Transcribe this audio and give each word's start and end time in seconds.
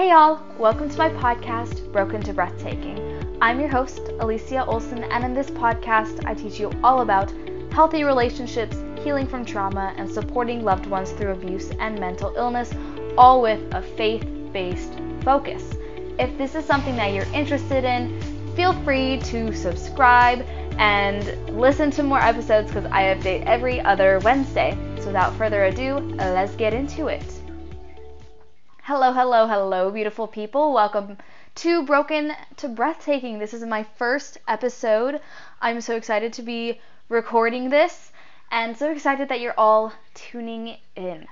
Hey 0.00 0.08
y'all, 0.08 0.40
welcome 0.58 0.88
to 0.88 0.96
my 0.96 1.10
podcast, 1.10 1.92
Broken 1.92 2.22
to 2.22 2.32
Breathtaking. 2.32 3.36
I'm 3.42 3.60
your 3.60 3.68
host, 3.68 4.00
Alicia 4.20 4.64
Olson, 4.64 5.04
and 5.04 5.22
in 5.22 5.34
this 5.34 5.50
podcast, 5.50 6.24
I 6.24 6.32
teach 6.32 6.58
you 6.58 6.72
all 6.82 7.02
about 7.02 7.30
healthy 7.70 8.02
relationships, 8.02 8.78
healing 9.04 9.26
from 9.26 9.44
trauma, 9.44 9.92
and 9.98 10.10
supporting 10.10 10.64
loved 10.64 10.86
ones 10.86 11.10
through 11.10 11.32
abuse 11.32 11.70
and 11.80 12.00
mental 12.00 12.32
illness, 12.34 12.72
all 13.18 13.42
with 13.42 13.60
a 13.74 13.82
faith 13.82 14.26
based 14.54 14.94
focus. 15.22 15.74
If 16.18 16.34
this 16.38 16.54
is 16.54 16.64
something 16.64 16.96
that 16.96 17.12
you're 17.12 17.30
interested 17.34 17.84
in, 17.84 18.18
feel 18.56 18.72
free 18.84 19.18
to 19.24 19.54
subscribe 19.54 20.46
and 20.78 21.26
listen 21.60 21.90
to 21.90 22.02
more 22.02 22.20
episodes 22.20 22.68
because 22.72 22.90
I 22.90 23.14
update 23.14 23.44
every 23.44 23.82
other 23.82 24.18
Wednesday. 24.20 24.78
So 25.00 25.08
without 25.08 25.36
further 25.36 25.64
ado, 25.64 25.96
let's 26.16 26.56
get 26.56 26.72
into 26.72 27.08
it. 27.08 27.39
Hello, 28.90 29.12
hello, 29.12 29.46
hello, 29.46 29.88
beautiful 29.92 30.26
people. 30.26 30.72
Welcome 30.72 31.16
to 31.54 31.84
Broken 31.84 32.32
to 32.56 32.66
Breathtaking. 32.66 33.38
This 33.38 33.54
is 33.54 33.62
my 33.62 33.84
first 33.84 34.38
episode. 34.48 35.20
I'm 35.62 35.80
so 35.80 35.94
excited 35.94 36.32
to 36.32 36.42
be 36.42 36.80
recording 37.08 37.70
this 37.70 38.10
and 38.50 38.76
so 38.76 38.90
excited 38.90 39.28
that 39.28 39.38
you're 39.38 39.54
all 39.56 39.92
tuning 40.14 40.78
in. 40.96 41.28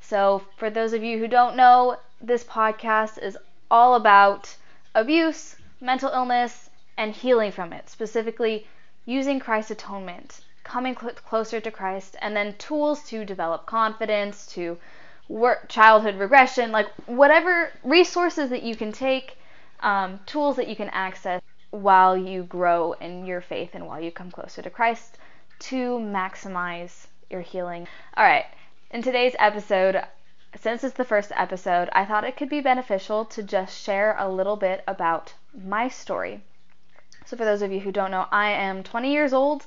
So, 0.00 0.44
for 0.56 0.70
those 0.70 0.92
of 0.92 1.02
you 1.02 1.18
who 1.18 1.26
don't 1.26 1.56
know, 1.56 1.96
this 2.20 2.44
podcast 2.44 3.18
is 3.18 3.36
all 3.72 3.96
about 3.96 4.56
abuse, 4.94 5.56
mental 5.80 6.12
illness, 6.12 6.70
and 6.96 7.12
healing 7.12 7.50
from 7.50 7.72
it, 7.72 7.90
specifically 7.90 8.68
using 9.04 9.40
Christ's 9.40 9.72
atonement, 9.72 10.42
coming 10.62 10.96
cl- 10.96 11.14
closer 11.14 11.58
to 11.58 11.72
Christ, 11.72 12.14
and 12.22 12.36
then 12.36 12.54
tools 12.58 13.02
to 13.08 13.24
develop 13.24 13.66
confidence, 13.66 14.46
to 14.54 14.78
work 15.28 15.68
childhood 15.68 16.16
regression, 16.16 16.72
like 16.72 16.88
whatever 17.06 17.70
resources 17.82 18.50
that 18.50 18.62
you 18.62 18.76
can 18.76 18.92
take, 18.92 19.36
um, 19.80 20.20
tools 20.26 20.56
that 20.56 20.68
you 20.68 20.76
can 20.76 20.90
access 20.90 21.40
while 21.70 22.16
you 22.16 22.42
grow 22.44 22.92
in 22.92 23.26
your 23.26 23.40
faith 23.40 23.70
and 23.74 23.86
while 23.86 24.00
you 24.00 24.10
come 24.10 24.30
closer 24.30 24.62
to 24.62 24.70
Christ 24.70 25.18
to 25.58 25.98
maximize 25.98 27.06
your 27.30 27.40
healing. 27.40 27.86
All 28.16 28.24
right, 28.24 28.46
in 28.90 29.02
today's 29.02 29.34
episode, 29.38 30.02
since 30.60 30.84
it's 30.84 30.96
the 30.96 31.04
first 31.04 31.32
episode, 31.34 31.88
I 31.92 32.04
thought 32.04 32.24
it 32.24 32.36
could 32.36 32.48
be 32.48 32.60
beneficial 32.60 33.24
to 33.26 33.42
just 33.42 33.82
share 33.82 34.14
a 34.18 34.28
little 34.28 34.56
bit 34.56 34.84
about 34.86 35.34
my 35.52 35.88
story. 35.88 36.42
So, 37.26 37.36
for 37.36 37.44
those 37.44 37.62
of 37.62 37.72
you 37.72 37.80
who 37.80 37.90
don't 37.90 38.10
know, 38.10 38.26
I 38.30 38.50
am 38.50 38.82
20 38.82 39.10
years 39.12 39.32
old. 39.32 39.64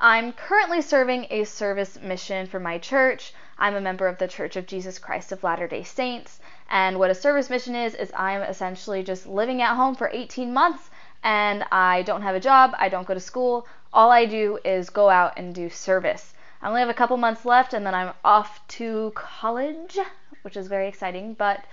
I'm 0.00 0.32
currently 0.32 0.82
serving 0.82 1.26
a 1.30 1.44
service 1.44 1.98
mission 2.00 2.46
for 2.46 2.60
my 2.60 2.78
church. 2.78 3.32
I'm 3.58 3.74
a 3.74 3.80
member 3.80 4.06
of 4.06 4.18
the 4.18 4.28
Church 4.28 4.56
of 4.56 4.66
Jesus 4.66 4.98
Christ 4.98 5.32
of 5.32 5.42
Latter 5.42 5.66
day 5.66 5.82
Saints. 5.82 6.40
And 6.68 6.98
what 6.98 7.10
a 7.10 7.14
service 7.14 7.48
mission 7.48 7.74
is, 7.74 7.94
is 7.94 8.12
I'm 8.14 8.42
essentially 8.42 9.02
just 9.02 9.26
living 9.26 9.62
at 9.62 9.76
home 9.76 9.94
for 9.94 10.10
18 10.12 10.52
months 10.52 10.90
and 11.22 11.64
I 11.72 12.02
don't 12.02 12.22
have 12.22 12.34
a 12.34 12.40
job, 12.40 12.74
I 12.78 12.88
don't 12.88 13.06
go 13.06 13.14
to 13.14 13.20
school. 13.20 13.66
All 13.92 14.10
I 14.10 14.26
do 14.26 14.58
is 14.64 14.90
go 14.90 15.08
out 15.08 15.34
and 15.36 15.54
do 15.54 15.70
service. 15.70 16.34
I 16.60 16.68
only 16.68 16.80
have 16.80 16.88
a 16.88 16.94
couple 16.94 17.16
months 17.16 17.44
left 17.44 17.72
and 17.72 17.86
then 17.86 17.94
I'm 17.94 18.12
off 18.24 18.66
to 18.68 19.12
college, 19.14 19.98
which 20.42 20.56
is 20.56 20.68
very 20.68 20.88
exciting. 20.88 21.34
But 21.34 21.64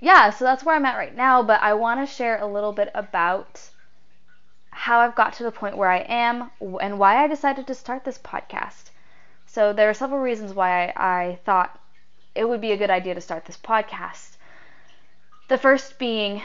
yeah, 0.00 0.30
so 0.30 0.44
that's 0.44 0.64
where 0.64 0.74
I'm 0.74 0.86
at 0.86 0.96
right 0.96 1.16
now. 1.16 1.42
But 1.42 1.62
I 1.62 1.74
want 1.74 2.00
to 2.00 2.14
share 2.14 2.38
a 2.38 2.46
little 2.46 2.72
bit 2.72 2.90
about 2.94 3.60
how 4.70 5.00
I've 5.00 5.16
got 5.16 5.32
to 5.34 5.42
the 5.42 5.50
point 5.50 5.76
where 5.76 5.90
I 5.90 5.98
am 6.00 6.50
and 6.80 6.98
why 6.98 7.22
I 7.22 7.26
decided 7.26 7.66
to 7.66 7.74
start 7.74 8.04
this 8.04 8.18
podcast. 8.18 8.90
So 9.58 9.72
there 9.72 9.90
are 9.90 9.94
several 9.94 10.20
reasons 10.20 10.54
why 10.54 10.84
I, 10.86 10.92
I 10.96 11.38
thought 11.44 11.80
it 12.36 12.48
would 12.48 12.60
be 12.60 12.70
a 12.70 12.76
good 12.76 12.90
idea 12.90 13.16
to 13.16 13.20
start 13.20 13.44
this 13.44 13.56
podcast. 13.56 14.36
The 15.48 15.58
first 15.58 15.98
being, 15.98 16.42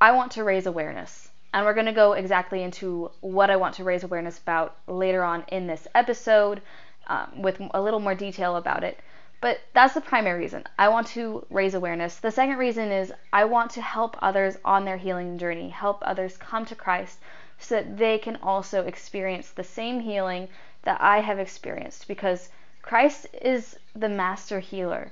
I 0.00 0.12
want 0.12 0.32
to 0.32 0.42
raise 0.42 0.64
awareness. 0.64 1.28
And 1.52 1.66
we're 1.66 1.74
going 1.74 1.84
to 1.84 1.92
go 1.92 2.14
exactly 2.14 2.62
into 2.62 3.10
what 3.20 3.50
I 3.50 3.56
want 3.56 3.74
to 3.74 3.84
raise 3.84 4.04
awareness 4.04 4.38
about 4.38 4.74
later 4.86 5.22
on 5.22 5.44
in 5.48 5.66
this 5.66 5.86
episode 5.94 6.62
um, 7.08 7.42
with 7.42 7.60
a 7.74 7.82
little 7.82 8.00
more 8.00 8.14
detail 8.14 8.56
about 8.56 8.84
it. 8.84 8.98
But 9.42 9.60
that's 9.74 9.92
the 9.92 10.00
primary 10.00 10.40
reason. 10.40 10.64
I 10.78 10.88
want 10.88 11.08
to 11.08 11.44
raise 11.50 11.74
awareness. 11.74 12.16
The 12.16 12.30
second 12.30 12.56
reason 12.56 12.90
is 12.90 13.12
I 13.34 13.44
want 13.44 13.72
to 13.72 13.82
help 13.82 14.16
others 14.22 14.56
on 14.64 14.86
their 14.86 14.96
healing 14.96 15.36
journey, 15.36 15.68
help 15.68 15.98
others 16.00 16.38
come 16.38 16.64
to 16.64 16.74
Christ 16.74 17.18
so 17.58 17.74
that 17.74 17.98
they 17.98 18.16
can 18.16 18.36
also 18.42 18.86
experience 18.86 19.50
the 19.50 19.62
same 19.62 20.00
healing 20.00 20.48
that 20.84 21.00
I 21.00 21.20
have 21.20 21.38
experienced 21.38 22.08
because 22.08 22.48
Christ 22.82 23.26
is 23.40 23.76
the 23.94 24.08
master 24.08 24.60
healer 24.60 25.10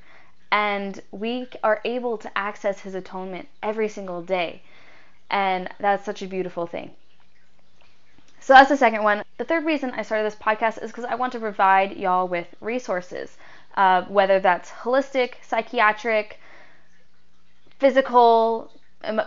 and 0.51 1.01
we 1.11 1.49
are 1.63 1.81
able 1.85 2.19
to 2.19 2.39
access 2.39 2.81
his 2.81 2.95
atonement 2.95 3.49
every 3.63 3.89
single 3.89 4.23
day. 4.23 4.63
And 5.31 5.69
that's 5.81 6.05
such 6.05 6.23
a 6.23 6.27
beautiful 6.27 6.67
thing. 6.67 6.91
So 8.41 8.53
that's 8.53 8.69
the 8.69 8.77
second 8.77 9.03
one. 9.03 9.23
The 9.39 9.45
third 9.45 9.65
reason 9.65 9.93
I 9.93 10.03
started 10.03 10.25
this 10.27 10.39
podcast 10.39 10.83
is 10.83 10.91
because 10.91 11.05
I 11.05 11.15
want 11.15 11.33
to 11.33 11.41
provide 11.41 11.97
y'all 11.97 12.29
with 12.29 12.49
resources 12.61 13.37
uh, 13.77 14.03
whether 14.03 14.39
that's 14.41 14.71
holistic, 14.71 15.35
psychiatric, 15.43 16.39
physical, 17.79 18.71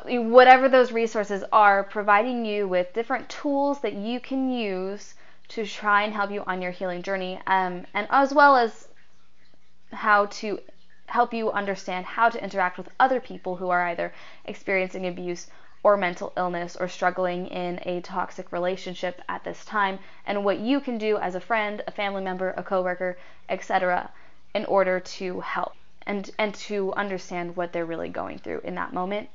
whatever 0.06 0.70
those 0.70 0.92
resources 0.92 1.44
are, 1.52 1.84
providing 1.84 2.46
you 2.46 2.68
with 2.68 2.94
different 2.94 3.28
tools 3.30 3.80
that 3.82 3.94
you 3.94 4.20
can 4.20 4.52
use 4.52 5.16
to 5.50 5.66
try 5.66 6.04
and 6.04 6.14
help 6.14 6.32
you 6.32 6.44
on 6.46 6.62
your 6.62 6.72
healing 6.72 7.02
journey, 7.02 7.40
um, 7.48 7.86
and 7.94 8.08
as 8.10 8.34
well 8.34 8.56
as 8.56 8.88
how 9.92 10.26
to 10.28 10.60
help 11.08 11.34
you 11.34 11.52
understand 11.52 12.06
how 12.06 12.30
to 12.30 12.44
interact 12.44 12.78
with 12.78 12.90
other 13.00 13.20
people 13.20 13.56
who 13.56 13.70
are 13.70 13.86
either 13.88 14.14
experiencing 14.46 15.06
abuse 15.08 15.48
or 15.84 15.96
mental 15.96 16.34
illness 16.36 16.76
or 16.76 16.88
struggling 16.88 17.46
in 17.48 17.80
a 17.84 18.02
toxic 18.02 18.52
relationship 18.52 19.22
at 19.30 19.44
this 19.44 19.64
time, 19.66 20.00
and 20.26 20.44
what 20.44 20.60
you 20.60 20.80
can 20.80 20.98
do 20.98 21.18
as 21.18 21.36
a 21.36 21.40
friend, 21.40 21.84
a 21.88 21.92
family 21.92 22.24
member, 22.24 22.54
a 22.58 22.64
coworker, 22.64 23.18
etc 23.50 24.10
in 24.56 24.66
order 24.66 25.02
to 25.02 25.42
help 25.42 25.74
and 26.08 26.32
and 26.40 26.56
to 26.56 26.94
understand 26.94 27.56
what 27.56 27.74
they're 27.74 27.86
really 27.86 28.10
going 28.10 28.40
through 28.40 28.62
in 28.64 28.74
that 28.76 28.94
moment. 28.94 29.30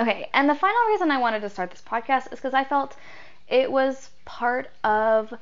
Okay, 0.00 0.30
and 0.32 0.48
the 0.48 0.54
final 0.54 0.80
reason 0.88 1.10
I 1.10 1.18
wanted 1.18 1.40
to 1.40 1.50
start 1.50 1.70
this 1.70 1.82
podcast 1.82 2.32
is 2.32 2.38
because 2.38 2.54
I 2.54 2.64
felt 2.64 2.96
it 3.52 3.70
was 3.70 4.08
part 4.24 4.70
of 4.82 5.32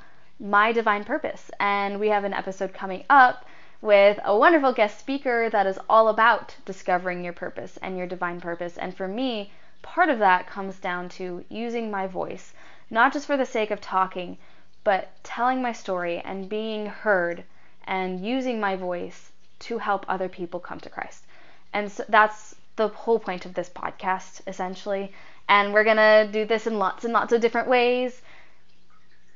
my 0.41 0.73
divine 0.73 1.05
purpose. 1.05 1.49
And 1.61 2.01
we 2.01 2.09
have 2.09 2.25
an 2.25 2.35
episode 2.35 2.75
coming 2.75 3.05
up 3.09 3.47
with 3.81 4.19
a 4.25 4.37
wonderful 4.37 4.73
guest 4.73 4.99
speaker 4.99 5.49
that 5.49 5.67
is 5.67 5.79
all 5.89 6.09
about 6.09 6.57
discovering 6.65 7.23
your 7.23 7.33
purpose 7.33 7.79
and 7.81 7.97
your 7.97 8.09
divine 8.09 8.41
purpose. 8.41 8.77
And 8.77 8.95
for 8.95 9.07
me, 9.07 9.53
part 9.83 10.09
of 10.09 10.19
that 10.19 10.49
comes 10.49 10.79
down 10.81 11.09
to 11.11 11.45
using 11.49 11.89
my 11.89 12.09
voice, 12.09 12.53
not 12.91 13.13
just 13.13 13.29
for 13.29 13.37
the 13.37 13.47
sake 13.47 13.71
of 13.71 13.81
talking, 13.81 14.37
but 14.83 15.13
telling 15.23 15.63
my 15.63 15.73
story 15.73 16.19
and 16.19 16.49
being 16.49 16.87
heard 16.87 17.45
and 17.85 18.27
using 18.27 18.59
my 18.59 18.75
voice 18.75 19.31
to 19.61 19.79
help 19.79 20.05
other 20.09 20.29
people 20.29 20.59
come 20.59 20.81
to 20.81 20.91
Christ. 20.91 21.25
And 21.73 21.93
so 21.93 22.05
that's 22.09 22.57
the 22.81 22.89
whole 22.89 23.19
point 23.19 23.45
of 23.45 23.53
this 23.53 23.69
podcast, 23.69 24.41
essentially. 24.47 25.13
And 25.49 25.75
we're 25.75 25.85
going 25.85 25.97
to 26.09 26.29
do 26.33 26.47
this 26.47 26.67
in 26.67 26.79
lots 26.79 27.05
and 27.05 27.13
lots 27.13 27.33
of 27.33 27.43
different 27.43 27.69
ways. 27.69 28.23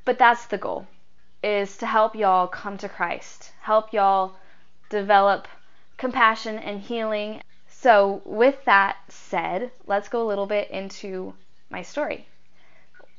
But 0.06 0.18
that's 0.18 0.46
the 0.46 0.58
goal, 0.58 0.86
is 1.42 1.76
to 1.78 1.86
help 1.86 2.16
y'all 2.16 2.46
come 2.46 2.78
to 2.78 2.88
Christ, 2.88 3.52
help 3.60 3.92
y'all 3.92 4.36
develop 4.88 5.46
compassion 5.98 6.58
and 6.58 6.80
healing. 6.80 7.42
So, 7.68 8.22
with 8.24 8.64
that 8.64 8.96
said, 9.08 9.70
let's 9.86 10.08
go 10.08 10.22
a 10.22 10.30
little 10.30 10.46
bit 10.46 10.70
into 10.70 11.34
my 11.68 11.82
story 11.82 12.26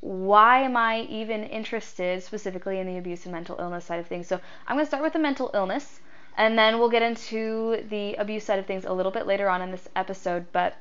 why 0.00 0.62
am 0.62 0.76
I 0.76 1.00
even 1.02 1.42
interested 1.44 2.22
specifically 2.22 2.78
in 2.78 2.86
the 2.86 2.98
abuse 2.98 3.24
and 3.24 3.32
mental 3.32 3.56
illness 3.58 3.86
side 3.86 3.98
of 3.98 4.06
things? 4.06 4.28
So 4.28 4.40
I'm 4.66 4.76
going 4.76 4.84
to 4.84 4.88
start 4.88 5.02
with 5.02 5.14
the 5.14 5.18
mental 5.18 5.50
illness, 5.52 6.00
and 6.36 6.58
then 6.58 6.78
we'll 6.78 6.90
get 6.90 7.02
into 7.02 7.84
the 7.88 8.14
abuse 8.14 8.44
side 8.44 8.58
of 8.58 8.66
things 8.66 8.84
a 8.84 8.92
little 8.92 9.12
bit 9.12 9.26
later 9.26 9.48
on 9.48 9.62
in 9.62 9.70
this 9.70 9.88
episode. 9.96 10.46
But 10.52 10.76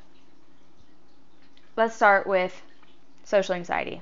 let's 1.76 1.96
start 1.96 2.28
with 2.28 2.62
social 3.24 3.56
anxiety. 3.56 4.02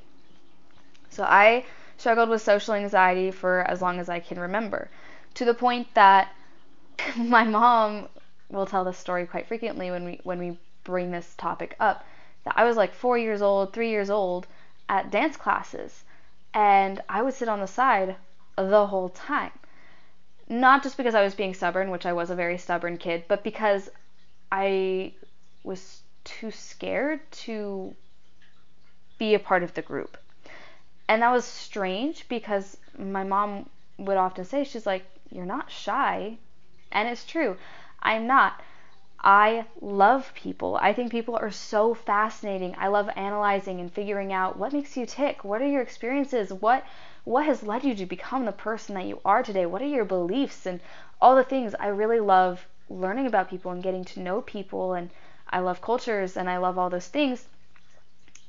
So 1.09 1.23
I 1.23 1.65
struggled 1.97 2.29
with 2.29 2.41
social 2.41 2.73
anxiety 2.73 3.31
for 3.31 3.61
as 3.61 3.81
long 3.81 4.00
as 4.00 4.09
I 4.09 4.19
can 4.19 4.39
remember, 4.39 4.89
to 5.35 5.45
the 5.45 5.53
point 5.53 5.88
that 5.94 6.33
my 7.17 7.44
mom 7.44 8.09
will 8.49 8.65
tell 8.65 8.83
this 8.83 8.97
story 8.97 9.25
quite 9.25 9.47
frequently 9.47 9.91
when 9.91 10.06
we 10.06 10.19
when 10.23 10.39
we 10.39 10.57
bring 10.83 11.11
this 11.11 11.33
topic 11.35 11.75
up. 11.79 12.06
That 12.45 12.56
I 12.57 12.63
was 12.65 12.75
like 12.77 12.94
four 12.94 13.17
years 13.17 13.41
old, 13.41 13.73
three 13.73 13.89
years 13.89 14.09
old 14.09 14.47
at 14.89 15.11
dance 15.11 15.38
classes 15.38 16.03
and 16.53 17.01
I 17.09 17.21
would 17.21 17.33
sit 17.33 17.49
on 17.49 17.59
the 17.59 17.67
side 17.67 18.15
the 18.56 18.88
whole 18.88 19.09
time. 19.09 19.51
Not 20.50 20.84
just 20.84 20.98
because 20.98 21.16
I 21.16 21.24
was 21.24 21.36
being 21.36 21.54
stubborn, 21.54 21.90
which 21.90 22.06
I 22.06 22.13
was 22.13 22.30
a 22.30 22.36
very 22.36 22.57
stubborn 22.57 22.98
kid, 22.98 23.25
but 23.28 23.44
because 23.44 23.90
I 24.51 25.13
was 25.63 26.01
too 26.24 26.51
scared 26.51 27.19
to 27.31 27.95
be 29.18 29.34
a 29.34 29.40
part 29.40 29.63
of 29.63 29.74
the 29.74 29.81
group. 29.81 30.18
And 31.07 31.22
that 31.22 31.31
was 31.31 31.45
strange 31.45 32.28
because 32.28 32.78
my 32.98 33.24
mom 33.24 33.69
would 33.98 34.18
often 34.18 34.45
say, 34.45 34.63
she's 34.63 34.86
like, 34.86 35.06
You're 35.31 35.45
not 35.45 35.72
shy. 35.72 36.38
And 36.92 37.07
it's 37.07 37.25
true. 37.25 37.57
I'm 38.01 38.28
not. 38.28 38.62
I 39.19 39.66
love 39.80 40.34
people. 40.36 40.78
I 40.81 40.92
think 40.94 41.12
people 41.12 41.38
are 41.38 41.51
so 41.51 41.94
fascinating. 41.94 42.75
I 42.78 42.90
love 42.90 43.10
analyzing 43.16 43.80
and 43.80 43.92
figuring 43.92 44.34
out 44.34 44.57
what 44.57 44.74
makes 44.74 44.98
you 44.98 45.06
tick. 45.06 45.45
What 45.45 45.62
are 45.62 45.68
your 45.68 45.81
experiences? 45.81 46.51
What 46.51 46.84
what 47.23 47.45
has 47.45 47.63
led 47.63 47.83
you 47.83 47.95
to 47.95 48.05
become 48.05 48.45
the 48.45 48.51
person 48.51 48.95
that 48.95 49.05
you 49.05 49.19
are 49.23 49.43
today? 49.43 49.65
What 49.65 49.81
are 49.81 49.87
your 49.87 50.05
beliefs 50.05 50.65
and 50.65 50.81
all 51.21 51.35
the 51.35 51.43
things? 51.43 51.73
I 51.79 51.87
really 51.87 52.19
love 52.19 52.65
learning 52.89 53.27
about 53.27 53.49
people 53.49 53.71
and 53.71 53.81
getting 53.81 54.03
to 54.05 54.19
know 54.19 54.41
people 54.41 54.93
and 54.93 55.09
I 55.49 55.59
love 55.59 55.81
cultures 55.81 56.35
and 56.35 56.49
I 56.49 56.57
love 56.57 56.77
all 56.77 56.89
those 56.89 57.07
things. 57.07 57.47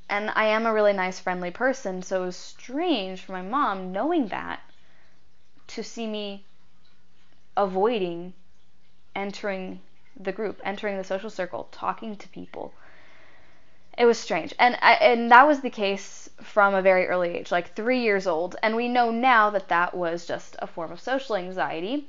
And 0.08 0.30
I 0.34 0.46
am 0.46 0.66
a 0.66 0.72
really 0.72 0.92
nice, 0.92 1.18
friendly 1.20 1.50
person, 1.50 2.02
so 2.02 2.22
it 2.22 2.26
was 2.26 2.36
strange 2.36 3.22
for 3.22 3.32
my 3.32 3.42
mom 3.42 3.92
knowing 3.92 4.28
that 4.28 4.60
to 5.68 5.82
see 5.82 6.06
me 6.06 6.44
avoiding 7.56 8.34
entering 9.14 9.80
the 10.16 10.32
group, 10.32 10.60
entering 10.64 10.96
the 10.96 11.04
social 11.04 11.30
circle, 11.30 11.68
talking 11.70 12.16
to 12.16 12.28
people. 12.28 12.74
It 13.96 14.06
was 14.06 14.18
strange. 14.18 14.52
And 14.58 14.76
I, 14.82 14.94
and 14.94 15.30
that 15.30 15.46
was 15.46 15.60
the 15.60 15.70
case 15.70 16.28
from 16.42 16.74
a 16.74 16.82
very 16.82 17.06
early 17.06 17.36
age, 17.36 17.52
like 17.52 17.74
3 17.74 18.00
years 18.00 18.26
old, 18.26 18.56
and 18.62 18.74
we 18.74 18.88
know 18.88 19.10
now 19.10 19.50
that 19.50 19.68
that 19.68 19.94
was 19.94 20.26
just 20.26 20.56
a 20.58 20.66
form 20.66 20.90
of 20.90 21.00
social 21.00 21.36
anxiety. 21.36 22.08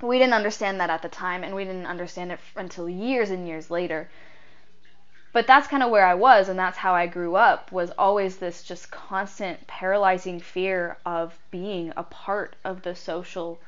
We 0.00 0.18
didn't 0.18 0.34
understand 0.34 0.80
that 0.80 0.90
at 0.90 1.02
the 1.02 1.08
time 1.08 1.44
and 1.44 1.54
we 1.54 1.64
didn't 1.64 1.86
understand 1.86 2.32
it 2.32 2.40
until 2.56 2.88
years 2.88 3.30
and 3.30 3.46
years 3.46 3.70
later. 3.70 4.08
But 5.32 5.46
that's 5.46 5.68
kind 5.68 5.82
of 5.82 5.90
where 5.90 6.06
I 6.06 6.14
was 6.14 6.48
and 6.48 6.58
that's 6.58 6.78
how 6.78 6.94
I 6.94 7.06
grew 7.06 7.36
up 7.36 7.70
was 7.70 7.90
always 7.92 8.38
this 8.38 8.62
just 8.62 8.90
constant 8.90 9.66
paralyzing 9.66 10.40
fear 10.40 10.96
of 11.06 11.38
being 11.50 11.92
a 11.96 12.02
part 12.02 12.56
of 12.64 12.82
the 12.82 12.94
social 12.94 13.60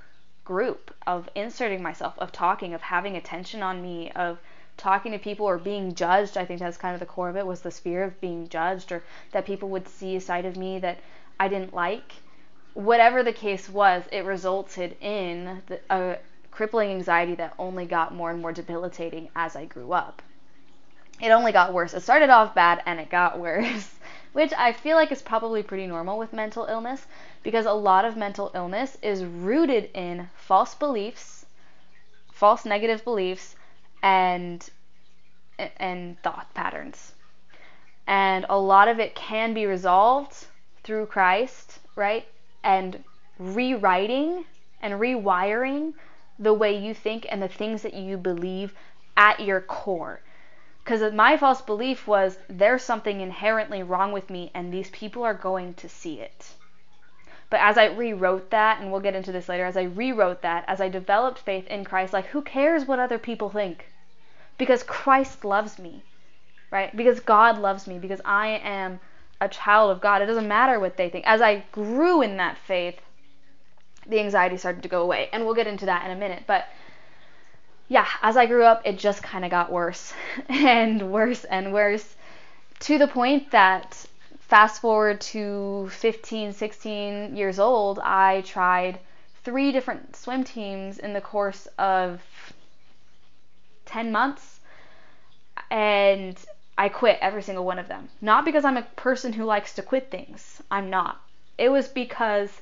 group 0.44 0.94
of 1.06 1.28
inserting 1.34 1.82
myself, 1.82 2.18
of 2.18 2.32
talking, 2.32 2.74
of 2.74 2.82
having 2.82 3.16
attention 3.16 3.62
on 3.62 3.80
me, 3.80 4.10
of 4.12 4.38
talking 4.76 5.12
to 5.12 5.18
people 5.18 5.46
or 5.46 5.58
being 5.58 5.94
judged. 5.94 6.36
I 6.36 6.44
think 6.44 6.60
that's 6.60 6.76
kind 6.76 6.94
of 6.94 7.00
the 7.00 7.06
core 7.06 7.28
of 7.28 7.36
it 7.36 7.46
was 7.46 7.62
this 7.62 7.78
fear 7.78 8.04
of 8.04 8.20
being 8.20 8.48
judged 8.48 8.92
or 8.92 9.02
that 9.32 9.46
people 9.46 9.68
would 9.70 9.88
see 9.88 10.16
a 10.16 10.20
side 10.20 10.44
of 10.44 10.56
me 10.56 10.78
that 10.80 10.98
I 11.38 11.48
didn't 11.48 11.74
like. 11.74 12.12
Whatever 12.74 13.22
the 13.22 13.32
case 13.32 13.68
was, 13.68 14.04
it 14.10 14.24
resulted 14.24 14.96
in 15.00 15.62
the, 15.66 15.80
a 15.90 16.18
crippling 16.50 16.90
anxiety 16.90 17.34
that 17.34 17.54
only 17.58 17.86
got 17.86 18.14
more 18.14 18.30
and 18.30 18.40
more 18.40 18.52
debilitating 18.52 19.28
as 19.34 19.56
I 19.56 19.64
grew 19.64 19.92
up. 19.92 20.22
It 21.20 21.30
only 21.30 21.52
got 21.52 21.72
worse. 21.72 21.94
It 21.94 22.02
started 22.02 22.30
off 22.30 22.54
bad 22.54 22.82
and 22.86 22.98
it 22.98 23.10
got 23.10 23.38
worse, 23.46 23.94
which 24.32 24.52
I 24.52 24.72
feel 24.72 24.96
like 24.96 25.12
is 25.12 25.22
probably 25.22 25.62
pretty 25.62 25.86
normal 25.86 26.18
with 26.18 26.32
mental 26.32 26.64
illness 26.66 27.06
because 27.44 27.66
a 27.66 27.72
lot 27.72 28.04
of 28.04 28.16
mental 28.16 28.50
illness 28.54 28.98
is 29.02 29.24
rooted 29.24 29.90
in 29.94 30.28
false 30.34 30.74
beliefs, 30.74 31.46
false 32.32 32.64
negative 32.64 33.04
beliefs, 33.04 33.54
and 34.04 34.70
and 35.78 36.20
thought 36.22 36.52
patterns. 36.52 37.14
And 38.06 38.44
a 38.50 38.58
lot 38.58 38.86
of 38.88 39.00
it 39.00 39.14
can 39.14 39.54
be 39.54 39.64
resolved 39.64 40.46
through 40.82 41.06
Christ, 41.06 41.78
right? 41.96 42.26
And 42.62 43.02
rewriting 43.38 44.44
and 44.82 45.00
rewiring 45.00 45.94
the 46.38 46.52
way 46.52 46.76
you 46.76 46.92
think 46.92 47.26
and 47.30 47.42
the 47.42 47.48
things 47.48 47.80
that 47.80 47.94
you 47.94 48.18
believe 48.18 48.74
at 49.16 49.40
your 49.40 49.62
core. 49.62 50.20
Because 50.84 51.14
my 51.14 51.38
false 51.38 51.62
belief 51.62 52.06
was 52.06 52.36
there's 52.46 52.82
something 52.82 53.22
inherently 53.22 53.82
wrong 53.82 54.12
with 54.12 54.28
me 54.28 54.50
and 54.52 54.70
these 54.70 54.90
people 54.90 55.22
are 55.22 55.32
going 55.32 55.72
to 55.74 55.88
see 55.88 56.20
it. 56.20 56.52
But 57.48 57.60
as 57.60 57.78
I 57.78 57.86
rewrote 57.86 58.50
that, 58.50 58.80
and 58.80 58.90
we'll 58.90 59.00
get 59.00 59.14
into 59.14 59.32
this 59.32 59.48
later, 59.48 59.64
as 59.64 59.78
I 59.78 59.84
rewrote 59.84 60.42
that, 60.42 60.64
as 60.66 60.80
I 60.82 60.90
developed 60.90 61.38
faith 61.38 61.66
in 61.68 61.84
Christ, 61.84 62.12
like 62.12 62.26
who 62.26 62.42
cares 62.42 62.84
what 62.84 62.98
other 62.98 63.18
people 63.18 63.48
think? 63.48 63.86
Because 64.58 64.82
Christ 64.82 65.44
loves 65.44 65.78
me, 65.78 66.02
right? 66.70 66.94
Because 66.96 67.20
God 67.20 67.58
loves 67.58 67.86
me, 67.86 67.98
because 67.98 68.20
I 68.24 68.60
am 68.62 69.00
a 69.40 69.48
child 69.48 69.90
of 69.90 70.00
God. 70.00 70.22
It 70.22 70.26
doesn't 70.26 70.48
matter 70.48 70.78
what 70.78 70.96
they 70.96 71.08
think. 71.08 71.26
As 71.26 71.40
I 71.40 71.64
grew 71.72 72.22
in 72.22 72.36
that 72.36 72.58
faith, 72.58 73.00
the 74.06 74.20
anxiety 74.20 74.56
started 74.56 74.82
to 74.82 74.88
go 74.88 75.02
away. 75.02 75.28
And 75.32 75.44
we'll 75.44 75.54
get 75.54 75.66
into 75.66 75.86
that 75.86 76.04
in 76.04 76.10
a 76.12 76.16
minute. 76.16 76.44
But 76.46 76.66
yeah, 77.88 78.06
as 78.22 78.36
I 78.36 78.46
grew 78.46 78.64
up, 78.64 78.82
it 78.84 78.98
just 78.98 79.22
kind 79.22 79.44
of 79.44 79.50
got 79.50 79.72
worse 79.72 80.12
and 80.48 81.12
worse 81.12 81.44
and 81.44 81.72
worse 81.72 82.16
to 82.80 82.98
the 82.98 83.06
point 83.06 83.50
that 83.50 84.04
fast 84.40 84.80
forward 84.80 85.20
to 85.20 85.88
15, 85.90 86.52
16 86.52 87.36
years 87.36 87.58
old, 87.58 87.98
I 87.98 88.42
tried 88.42 88.98
three 89.42 89.72
different 89.72 90.16
swim 90.16 90.44
teams 90.44 90.98
in 90.98 91.12
the 91.12 91.20
course 91.20 91.66
of 91.78 92.20
10 93.86 94.12
months 94.12 94.60
and 95.70 96.36
I 96.76 96.88
quit 96.88 97.18
every 97.20 97.42
single 97.42 97.64
one 97.64 97.78
of 97.78 97.88
them. 97.88 98.08
Not 98.20 98.44
because 98.44 98.64
I'm 98.64 98.76
a 98.76 98.82
person 98.82 99.32
who 99.32 99.44
likes 99.44 99.74
to 99.74 99.82
quit 99.82 100.10
things. 100.10 100.62
I'm 100.70 100.90
not. 100.90 101.20
It 101.56 101.68
was 101.68 101.88
because 101.88 102.60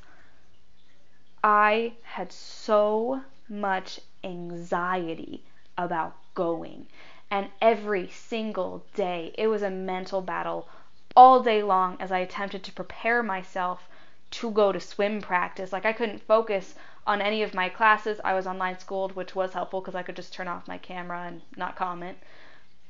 I 1.43 1.95
had 2.03 2.31
so 2.31 3.23
much 3.49 4.01
anxiety 4.23 5.43
about 5.79 6.15
going. 6.35 6.87
And 7.31 7.49
every 7.61 8.09
single 8.09 8.85
day, 8.95 9.35
it 9.39 9.49
was 9.49 9.63
a 9.63 9.71
mental 9.71 10.21
battle 10.21 10.69
all 11.17 11.43
day 11.43 11.63
long 11.63 11.97
as 11.99 12.13
I 12.13 12.19
attempted 12.19 12.63
to 12.65 12.73
prepare 12.73 13.23
myself 13.23 13.89
to 14.33 14.51
go 14.51 14.73
to 14.73 14.81
swim 14.81 15.21
practice. 15.21 15.73
Like 15.73 15.87
I 15.87 15.93
couldn't 15.93 16.27
focus 16.27 16.75
on 17.07 17.21
any 17.21 17.43
of 17.43 17.55
my 17.55 17.69
classes. 17.69 18.21
I 18.25 18.35
was 18.35 18.47
online 18.47 18.79
schooled, 18.79 19.17
which 19.17 19.35
was 19.35 19.53
helpful 19.53 19.81
because 19.81 19.95
I 19.95 20.03
could 20.03 20.17
just 20.17 20.33
turn 20.33 20.49
off 20.49 20.69
my 20.69 20.79
camera 20.79 21.25
and 21.27 21.43
not 21.57 21.77
comment. 21.77 22.19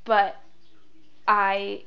But 0.05 0.37
I 1.27 1.85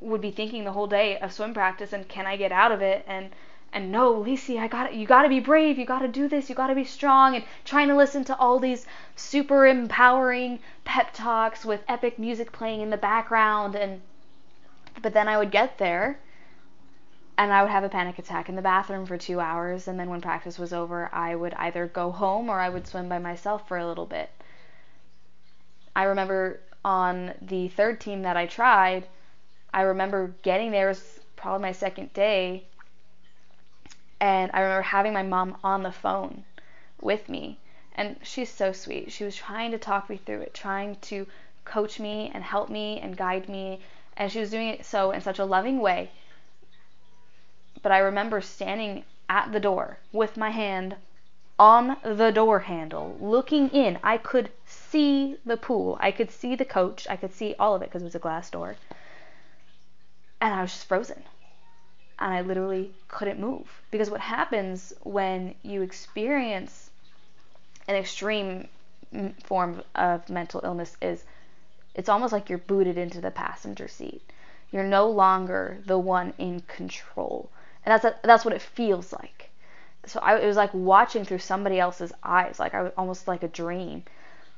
would 0.00 0.20
be 0.20 0.30
thinking 0.30 0.64
the 0.64 0.72
whole 0.72 0.86
day 0.86 1.18
of 1.18 1.32
swim 1.32 1.54
practice 1.54 1.92
and 1.92 2.08
can 2.08 2.26
I 2.26 2.36
get 2.36 2.52
out 2.52 2.72
of 2.72 2.82
it 2.82 3.04
and 3.06 3.30
and 3.72 3.90
no, 3.90 4.14
Lisi, 4.14 4.60
I 4.60 4.68
got 4.68 4.94
you 4.94 5.04
got 5.04 5.22
to 5.22 5.28
be 5.28 5.40
brave. 5.40 5.78
You 5.78 5.84
got 5.84 5.98
to 5.98 6.08
do 6.08 6.28
this. 6.28 6.48
You 6.48 6.54
got 6.54 6.68
to 6.68 6.76
be 6.76 6.84
strong 6.84 7.34
and 7.34 7.44
trying 7.64 7.88
to 7.88 7.96
listen 7.96 8.22
to 8.24 8.36
all 8.36 8.60
these 8.60 8.86
super 9.16 9.66
empowering 9.66 10.60
pep 10.84 11.12
talks 11.12 11.64
with 11.64 11.82
epic 11.88 12.16
music 12.16 12.52
playing 12.52 12.82
in 12.82 12.90
the 12.90 12.96
background 12.96 13.74
and 13.74 14.00
but 15.02 15.12
then 15.12 15.26
I 15.26 15.38
would 15.38 15.50
get 15.50 15.78
there 15.78 16.20
and 17.36 17.52
I 17.52 17.62
would 17.62 17.70
have 17.70 17.84
a 17.84 17.88
panic 17.88 18.18
attack 18.18 18.48
in 18.48 18.56
the 18.56 18.62
bathroom 18.62 19.06
for 19.06 19.18
2 19.18 19.40
hours 19.40 19.88
and 19.88 19.98
then 19.98 20.08
when 20.08 20.20
practice 20.20 20.58
was 20.58 20.72
over, 20.72 21.08
I 21.12 21.34
would 21.34 21.54
either 21.54 21.86
go 21.86 22.10
home 22.10 22.48
or 22.48 22.60
I 22.60 22.68
would 22.68 22.86
swim 22.86 23.08
by 23.08 23.18
myself 23.18 23.66
for 23.66 23.76
a 23.76 23.86
little 23.86 24.06
bit. 24.06 24.30
I 25.96 26.04
remember 26.04 26.60
on 26.84 27.34
the 27.40 27.68
third 27.68 28.00
team 28.00 28.22
that 28.22 28.36
I 28.36 28.46
tried, 28.46 29.06
I 29.72 29.82
remember 29.82 30.34
getting 30.42 30.70
there 30.70 30.88
was 30.88 31.20
probably 31.36 31.62
my 31.62 31.72
second 31.72 32.12
day 32.12 32.64
and 34.20 34.50
I 34.54 34.60
remember 34.60 34.82
having 34.82 35.12
my 35.12 35.22
mom 35.22 35.58
on 35.62 35.82
the 35.82 35.92
phone 35.92 36.44
with 37.00 37.28
me. 37.28 37.58
And 37.96 38.18
she's 38.22 38.50
so 38.50 38.72
sweet. 38.72 39.12
She 39.12 39.24
was 39.24 39.36
trying 39.36 39.70
to 39.72 39.78
talk 39.78 40.08
me 40.08 40.16
through 40.16 40.40
it, 40.40 40.54
trying 40.54 40.96
to 41.02 41.26
coach 41.64 42.00
me 42.00 42.30
and 42.32 42.42
help 42.42 42.68
me 42.70 43.00
and 43.00 43.16
guide 43.16 43.48
me. 43.48 43.80
And 44.16 44.32
she 44.32 44.40
was 44.40 44.50
doing 44.50 44.68
it 44.68 44.84
so 44.86 45.10
in 45.10 45.20
such 45.20 45.38
a 45.38 45.44
loving 45.44 45.78
way. 45.78 46.10
But 47.84 47.92
I 47.92 47.98
remember 47.98 48.40
standing 48.40 49.04
at 49.28 49.52
the 49.52 49.60
door 49.60 49.98
with 50.10 50.38
my 50.38 50.48
hand 50.48 50.96
on 51.58 51.98
the 52.02 52.30
door 52.30 52.60
handle, 52.60 53.16
looking 53.20 53.68
in. 53.68 53.98
I 54.02 54.16
could 54.16 54.48
see 54.64 55.36
the 55.44 55.58
pool. 55.58 55.98
I 56.00 56.10
could 56.10 56.30
see 56.30 56.56
the 56.56 56.64
coach. 56.64 57.06
I 57.10 57.16
could 57.16 57.34
see 57.34 57.54
all 57.58 57.74
of 57.74 57.82
it 57.82 57.90
because 57.90 58.00
it 58.00 58.06
was 58.06 58.14
a 58.14 58.18
glass 58.18 58.48
door. 58.48 58.76
And 60.40 60.54
I 60.54 60.62
was 60.62 60.72
just 60.72 60.88
frozen 60.88 61.24
and 62.18 62.32
I 62.32 62.40
literally 62.40 62.94
couldn't 63.08 63.38
move. 63.38 63.68
Because 63.90 64.08
what 64.08 64.22
happens 64.22 64.94
when 65.02 65.54
you 65.62 65.82
experience 65.82 66.90
an 67.86 67.96
extreme 67.96 68.66
form 69.44 69.82
of 69.94 70.26
mental 70.30 70.62
illness 70.64 70.96
is 71.02 71.22
it's 71.94 72.08
almost 72.08 72.32
like 72.32 72.48
you're 72.48 72.58
booted 72.58 72.96
into 72.96 73.20
the 73.20 73.30
passenger 73.30 73.88
seat. 73.88 74.22
You're 74.72 74.84
no 74.84 75.10
longer 75.10 75.82
the 75.84 75.98
one 75.98 76.32
in 76.38 76.60
control. 76.62 77.50
And 77.84 77.92
that's 77.92 78.04
a, 78.04 78.16
that's 78.22 78.44
what 78.44 78.54
it 78.54 78.62
feels 78.62 79.12
like. 79.12 79.50
So 80.06 80.20
I, 80.20 80.38
it 80.38 80.46
was 80.46 80.56
like 80.56 80.72
watching 80.72 81.24
through 81.24 81.38
somebody 81.38 81.78
else's 81.78 82.12
eyes, 82.22 82.58
like 82.58 82.74
I 82.74 82.82
was 82.82 82.92
almost 82.96 83.28
like 83.28 83.42
a 83.42 83.48
dream, 83.48 84.04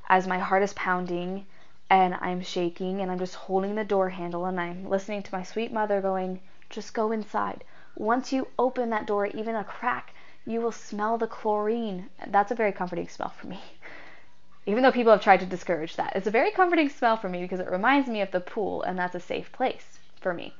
as 0.09 0.26
my 0.26 0.38
heart 0.38 0.62
is 0.62 0.73
pounding 0.75 1.47
and 1.88 2.14
I'm 2.21 2.42
shaking 2.42 3.00
and 3.00 3.11
I'm 3.11 3.18
just 3.18 3.35
holding 3.35 3.75
the 3.75 3.85
door 3.85 4.09
handle 4.11 4.47
and 4.47 4.61
I'm 4.61 4.88
listening 4.88 5.23
to 5.23 5.35
my 5.35 5.42
sweet 5.42 5.73
mother 5.73 6.00
going, 6.00 6.40
just 6.68 6.95
go 6.95 7.12
inside. 7.12 7.64
Once 7.95 8.33
you 8.33 8.49
open 8.59 8.90
that 8.90 9.06
door, 9.06 9.26
even 9.26 9.54
a 9.54 9.64
crack, 9.64 10.12
you 10.45 10.61
will 10.61 10.73
smell 10.73 11.18
the 11.18 11.26
chlorine. 11.26 12.09
That's 12.26 12.50
a 12.50 12.56
very 12.56 12.73
comforting 12.73 13.09
smell 13.09 13.30
for 13.30 13.47
me. 13.47 13.61
Even 14.66 14.83
though 14.83 14.92
people 14.92 15.12
have 15.12 15.23
tried 15.23 15.40
to 15.40 15.47
discourage 15.47 15.95
that, 15.95 16.14
it's 16.16 16.26
a 16.26 16.30
very 16.30 16.50
comforting 16.50 16.88
smell 16.88 17.16
for 17.16 17.28
me 17.28 17.40
because 17.40 17.61
it 17.61 17.71
reminds 17.71 18.09
me 18.09 18.21
of 18.21 18.33
the 18.33 18.40
pool, 18.40 18.83
and 18.83 18.99
that's 18.99 19.14
a 19.14 19.21
safe 19.21 19.52
place 19.52 19.99
for 20.21 20.35
me. 20.35 20.52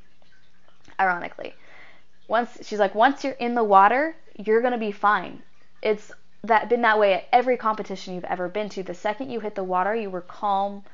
Ironically, 1.01 1.55
once 2.29 2.59
she's 2.63 2.79
like, 2.79 2.95
once 2.95 3.25
you're 3.25 3.35
in 3.35 3.55
the 3.55 3.65
water, 3.65 4.17
you're 4.37 4.63
gonna 4.63 4.79
be 4.79 4.93
fine. 4.93 5.43
It's 5.83 6.13
that 6.45 6.69
been 6.69 6.83
that 6.83 6.99
way 6.99 7.15
at 7.15 7.25
every 7.33 7.57
competition 7.57 8.15
you've 8.15 8.25
ever 8.25 8.49
been 8.49 8.69
to. 8.71 8.83
The 8.83 8.95
second 8.95 9.31
you 9.31 9.41
hit 9.41 9.55
the 9.55 9.65
water, 9.65 9.95
you 9.95 10.11
were 10.11 10.21
calm 10.21 10.85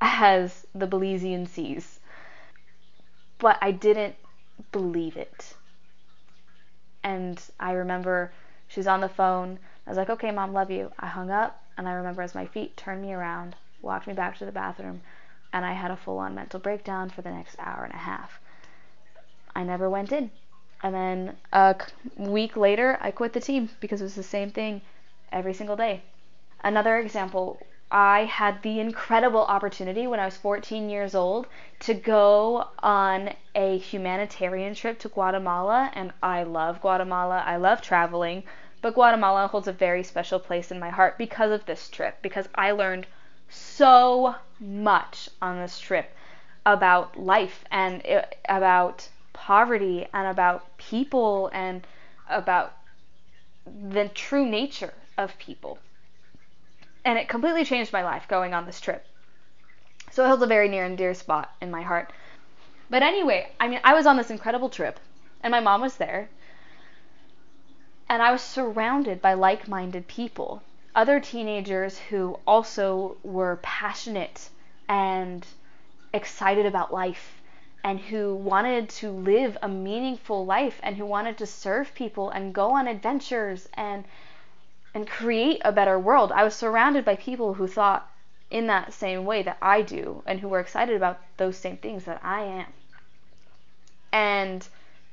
as 0.00 0.66
the 0.74 0.86
Belizean 0.86 1.48
seas. 1.48 2.00
But 3.38 3.58
I 3.60 3.70
didn't 3.70 4.16
believe 4.72 5.16
it. 5.16 5.54
And 7.02 7.42
I 7.58 7.72
remember 7.72 8.32
she's 8.68 8.86
on 8.86 9.00
the 9.00 9.08
phone. 9.08 9.58
I 9.86 9.90
was 9.90 9.96
like, 9.96 10.10
okay, 10.10 10.30
mom, 10.30 10.52
love 10.52 10.70
you. 10.70 10.92
I 10.98 11.06
hung 11.06 11.30
up, 11.30 11.62
and 11.76 11.88
I 11.88 11.92
remember 11.92 12.22
as 12.22 12.34
my 12.34 12.46
feet 12.46 12.76
turned 12.76 13.02
me 13.02 13.12
around, 13.12 13.56
walked 13.80 14.06
me 14.06 14.12
back 14.12 14.36
to 14.38 14.44
the 14.44 14.52
bathroom, 14.52 15.00
and 15.52 15.64
I 15.64 15.72
had 15.72 15.90
a 15.90 15.96
full 15.96 16.18
on 16.18 16.34
mental 16.34 16.60
breakdown 16.60 17.10
for 17.10 17.22
the 17.22 17.30
next 17.30 17.56
hour 17.58 17.84
and 17.84 17.94
a 17.94 17.98
half. 17.98 18.39
I 19.54 19.62
never 19.64 19.88
went 19.88 20.12
in. 20.12 20.30
And 20.82 20.94
then 20.94 21.36
a 21.52 21.76
week 22.16 22.56
later, 22.56 22.98
I 23.00 23.10
quit 23.10 23.32
the 23.32 23.40
team 23.40 23.68
because 23.80 24.00
it 24.00 24.04
was 24.04 24.14
the 24.14 24.22
same 24.22 24.50
thing 24.50 24.80
every 25.30 25.54
single 25.54 25.76
day. 25.76 26.02
Another 26.62 26.98
example 26.98 27.58
I 27.92 28.24
had 28.26 28.62
the 28.62 28.78
incredible 28.78 29.40
opportunity 29.40 30.06
when 30.06 30.20
I 30.20 30.24
was 30.24 30.36
14 30.36 30.88
years 30.88 31.14
old 31.14 31.48
to 31.80 31.94
go 31.94 32.68
on 32.78 33.34
a 33.56 33.78
humanitarian 33.78 34.74
trip 34.76 35.00
to 35.00 35.08
Guatemala, 35.08 35.90
and 35.94 36.12
I 36.22 36.44
love 36.44 36.80
Guatemala. 36.80 37.42
I 37.44 37.56
love 37.56 37.82
traveling, 37.82 38.44
but 38.80 38.94
Guatemala 38.94 39.48
holds 39.48 39.66
a 39.66 39.72
very 39.72 40.04
special 40.04 40.38
place 40.38 40.70
in 40.70 40.78
my 40.78 40.90
heart 40.90 41.18
because 41.18 41.50
of 41.50 41.66
this 41.66 41.88
trip, 41.88 42.22
because 42.22 42.48
I 42.54 42.70
learned 42.70 43.08
so 43.48 44.36
much 44.60 45.28
on 45.42 45.58
this 45.58 45.80
trip 45.80 46.14
about 46.64 47.18
life 47.18 47.64
and 47.72 48.02
it, 48.04 48.36
about 48.48 49.08
poverty 49.40 50.06
and 50.12 50.26
about 50.28 50.76
people 50.76 51.50
and 51.52 51.86
about 52.28 52.76
the 53.64 54.08
true 54.08 54.46
nature 54.46 54.94
of 55.16 55.36
people 55.38 55.78
and 57.04 57.18
it 57.18 57.28
completely 57.28 57.64
changed 57.64 57.92
my 57.92 58.02
life 58.02 58.28
going 58.28 58.54
on 58.54 58.66
this 58.66 58.80
trip. 58.80 59.06
So 60.10 60.24
it 60.24 60.28
holds 60.28 60.42
a 60.42 60.46
very 60.46 60.68
near 60.68 60.84
and 60.84 60.98
dear 60.98 61.14
spot 61.14 61.50
in 61.60 61.70
my 61.70 61.82
heart. 61.82 62.12
But 62.90 63.02
anyway, 63.02 63.52
I 63.58 63.68
mean, 63.68 63.80
I 63.84 63.94
was 63.94 64.06
on 64.06 64.16
this 64.16 64.30
incredible 64.30 64.68
trip, 64.68 64.98
and 65.42 65.50
my 65.50 65.60
mom 65.60 65.80
was 65.80 65.96
there, 65.96 66.28
and 68.08 68.22
I 68.22 68.32
was 68.32 68.42
surrounded 68.42 69.22
by 69.22 69.34
like 69.34 69.68
minded 69.68 70.08
people, 70.08 70.62
other 70.94 71.20
teenagers 71.20 71.98
who 71.98 72.38
also 72.46 73.16
were 73.22 73.60
passionate 73.62 74.50
and 74.88 75.46
excited 76.12 76.66
about 76.66 76.92
life 76.92 77.39
and 77.82 77.98
who 78.00 78.34
wanted 78.34 78.88
to 78.88 79.10
live 79.10 79.56
a 79.62 79.68
meaningful 79.68 80.44
life 80.44 80.80
and 80.82 80.96
who 80.96 81.06
wanted 81.06 81.38
to 81.38 81.46
serve 81.46 81.94
people 81.94 82.30
and 82.30 82.54
go 82.54 82.72
on 82.72 82.86
adventures 82.86 83.68
and 83.74 84.04
and 84.92 85.08
create 85.08 85.60
a 85.64 85.72
better 85.72 85.98
world. 85.98 86.32
I 86.32 86.42
was 86.42 86.54
surrounded 86.54 87.04
by 87.04 87.16
people 87.16 87.54
who 87.54 87.66
thought 87.66 88.10
in 88.50 88.66
that 88.66 88.92
same 88.92 89.24
way 89.24 89.42
that 89.42 89.58
I 89.62 89.82
do 89.82 90.22
and 90.26 90.40
who 90.40 90.48
were 90.48 90.60
excited 90.60 90.96
about 90.96 91.20
those 91.36 91.56
same 91.56 91.76
things 91.76 92.04
that 92.04 92.20
I 92.24 92.42
am. 92.42 92.72
And 94.12 94.66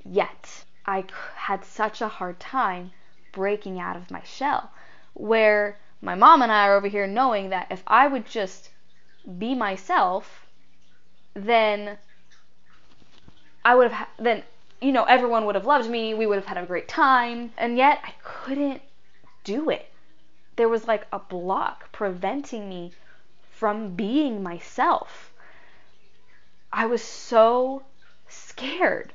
yet, 0.04 0.66
I 0.86 1.06
had 1.36 1.64
such 1.64 2.02
a 2.02 2.08
hard 2.08 2.40
time 2.40 2.92
breaking 3.32 3.80
out 3.80 3.96
of 3.96 4.10
my 4.10 4.24
shell 4.24 4.72
where 5.14 5.78
my 6.02 6.16
mom 6.16 6.42
and 6.42 6.52
I 6.52 6.68
are 6.68 6.76
over 6.76 6.88
here 6.88 7.06
knowing 7.06 7.50
that 7.50 7.68
if 7.70 7.84
I 7.86 8.08
would 8.08 8.26
just 8.26 8.72
be 9.38 9.54
myself, 9.54 10.48
then 11.36 11.98
I 13.68 13.76
would 13.76 13.92
have, 13.92 14.08
then, 14.18 14.44
you 14.80 14.94
know, 14.94 15.04
everyone 15.04 15.46
would 15.46 15.56
have 15.56 15.66
loved 15.66 15.90
me, 15.90 16.14
we 16.14 16.26
would 16.26 16.38
have 16.38 16.46
had 16.46 16.58
a 16.58 16.66
great 16.66 16.88
time, 16.88 17.52
and 17.58 17.76
yet 17.76 18.00
I 18.02 18.14
couldn't 18.24 18.82
do 19.44 19.70
it. 19.70 19.92
There 20.56 20.70
was 20.70 20.88
like 20.88 21.06
a 21.12 21.20
block 21.20 21.92
preventing 21.92 22.70
me 22.70 22.94
from 23.52 23.94
being 23.94 24.42
myself. 24.42 25.34
I 26.72 26.86
was 26.86 27.04
so 27.04 27.84
scared 28.30 29.12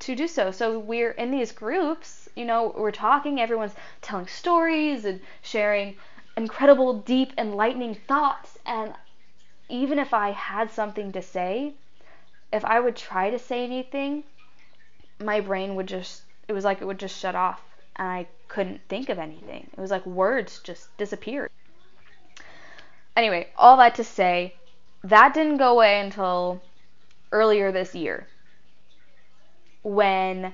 to 0.00 0.16
do 0.16 0.26
so. 0.26 0.50
So 0.50 0.76
we're 0.80 1.12
in 1.12 1.30
these 1.30 1.52
groups, 1.52 2.28
you 2.34 2.44
know, 2.44 2.74
we're 2.76 2.90
talking, 2.90 3.40
everyone's 3.40 3.76
telling 4.02 4.26
stories 4.26 5.04
and 5.04 5.20
sharing 5.42 5.94
incredible, 6.36 6.94
deep, 6.94 7.34
enlightening 7.38 7.94
thoughts. 7.94 8.58
And 8.66 8.94
even 9.68 10.00
if 10.00 10.12
I 10.12 10.32
had 10.32 10.72
something 10.72 11.12
to 11.12 11.22
say, 11.22 11.74
if 12.52 12.64
I 12.64 12.80
would 12.80 12.96
try 12.96 13.30
to 13.30 13.38
say 13.38 13.64
anything, 13.64 14.24
my 15.20 15.40
brain 15.40 15.74
would 15.76 15.86
just, 15.86 16.22
it 16.48 16.52
was 16.52 16.64
like 16.64 16.80
it 16.80 16.86
would 16.86 16.98
just 16.98 17.18
shut 17.18 17.34
off 17.34 17.62
and 17.96 18.08
I 18.08 18.26
couldn't 18.48 18.80
think 18.88 19.08
of 19.08 19.18
anything. 19.18 19.68
It 19.72 19.80
was 19.80 19.90
like 19.90 20.04
words 20.06 20.60
just 20.60 20.96
disappeared. 20.96 21.50
Anyway, 23.16 23.48
all 23.56 23.76
that 23.76 23.94
to 23.96 24.04
say, 24.04 24.54
that 25.04 25.34
didn't 25.34 25.58
go 25.58 25.72
away 25.72 26.00
until 26.00 26.60
earlier 27.32 27.70
this 27.72 27.94
year. 27.94 28.26
When 29.82 30.52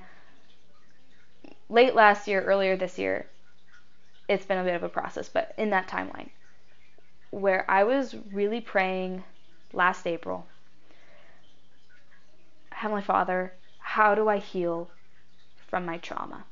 late 1.69 1.95
last 1.95 2.27
year, 2.27 2.41
earlier 2.41 2.75
this 2.75 2.97
year, 2.97 3.27
it's 4.27 4.45
been 4.45 4.57
a 4.57 4.63
bit 4.63 4.75
of 4.75 4.83
a 4.83 4.89
process, 4.89 5.29
but 5.29 5.53
in 5.57 5.69
that 5.71 5.87
timeline, 5.87 6.29
where 7.31 7.69
I 7.69 7.83
was 7.83 8.15
really 8.31 8.61
praying 8.61 9.23
last 9.73 10.05
April 10.05 10.45
Heavenly 12.77 13.01
Father, 13.01 13.53
how 13.79 14.13
do 14.13 14.29
I 14.29 14.37
heal 14.37 14.91
from 15.65 15.83
my 15.83 15.97
trauma? 15.97 16.45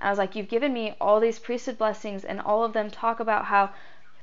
And 0.00 0.08
I 0.08 0.10
was 0.10 0.18
like, 0.18 0.34
You've 0.34 0.48
given 0.48 0.72
me 0.72 0.96
all 1.00 1.20
these 1.20 1.38
priesthood 1.38 1.78
blessings, 1.78 2.24
and 2.24 2.40
all 2.40 2.64
of 2.64 2.72
them 2.72 2.90
talk 2.90 3.20
about 3.20 3.44
how 3.44 3.70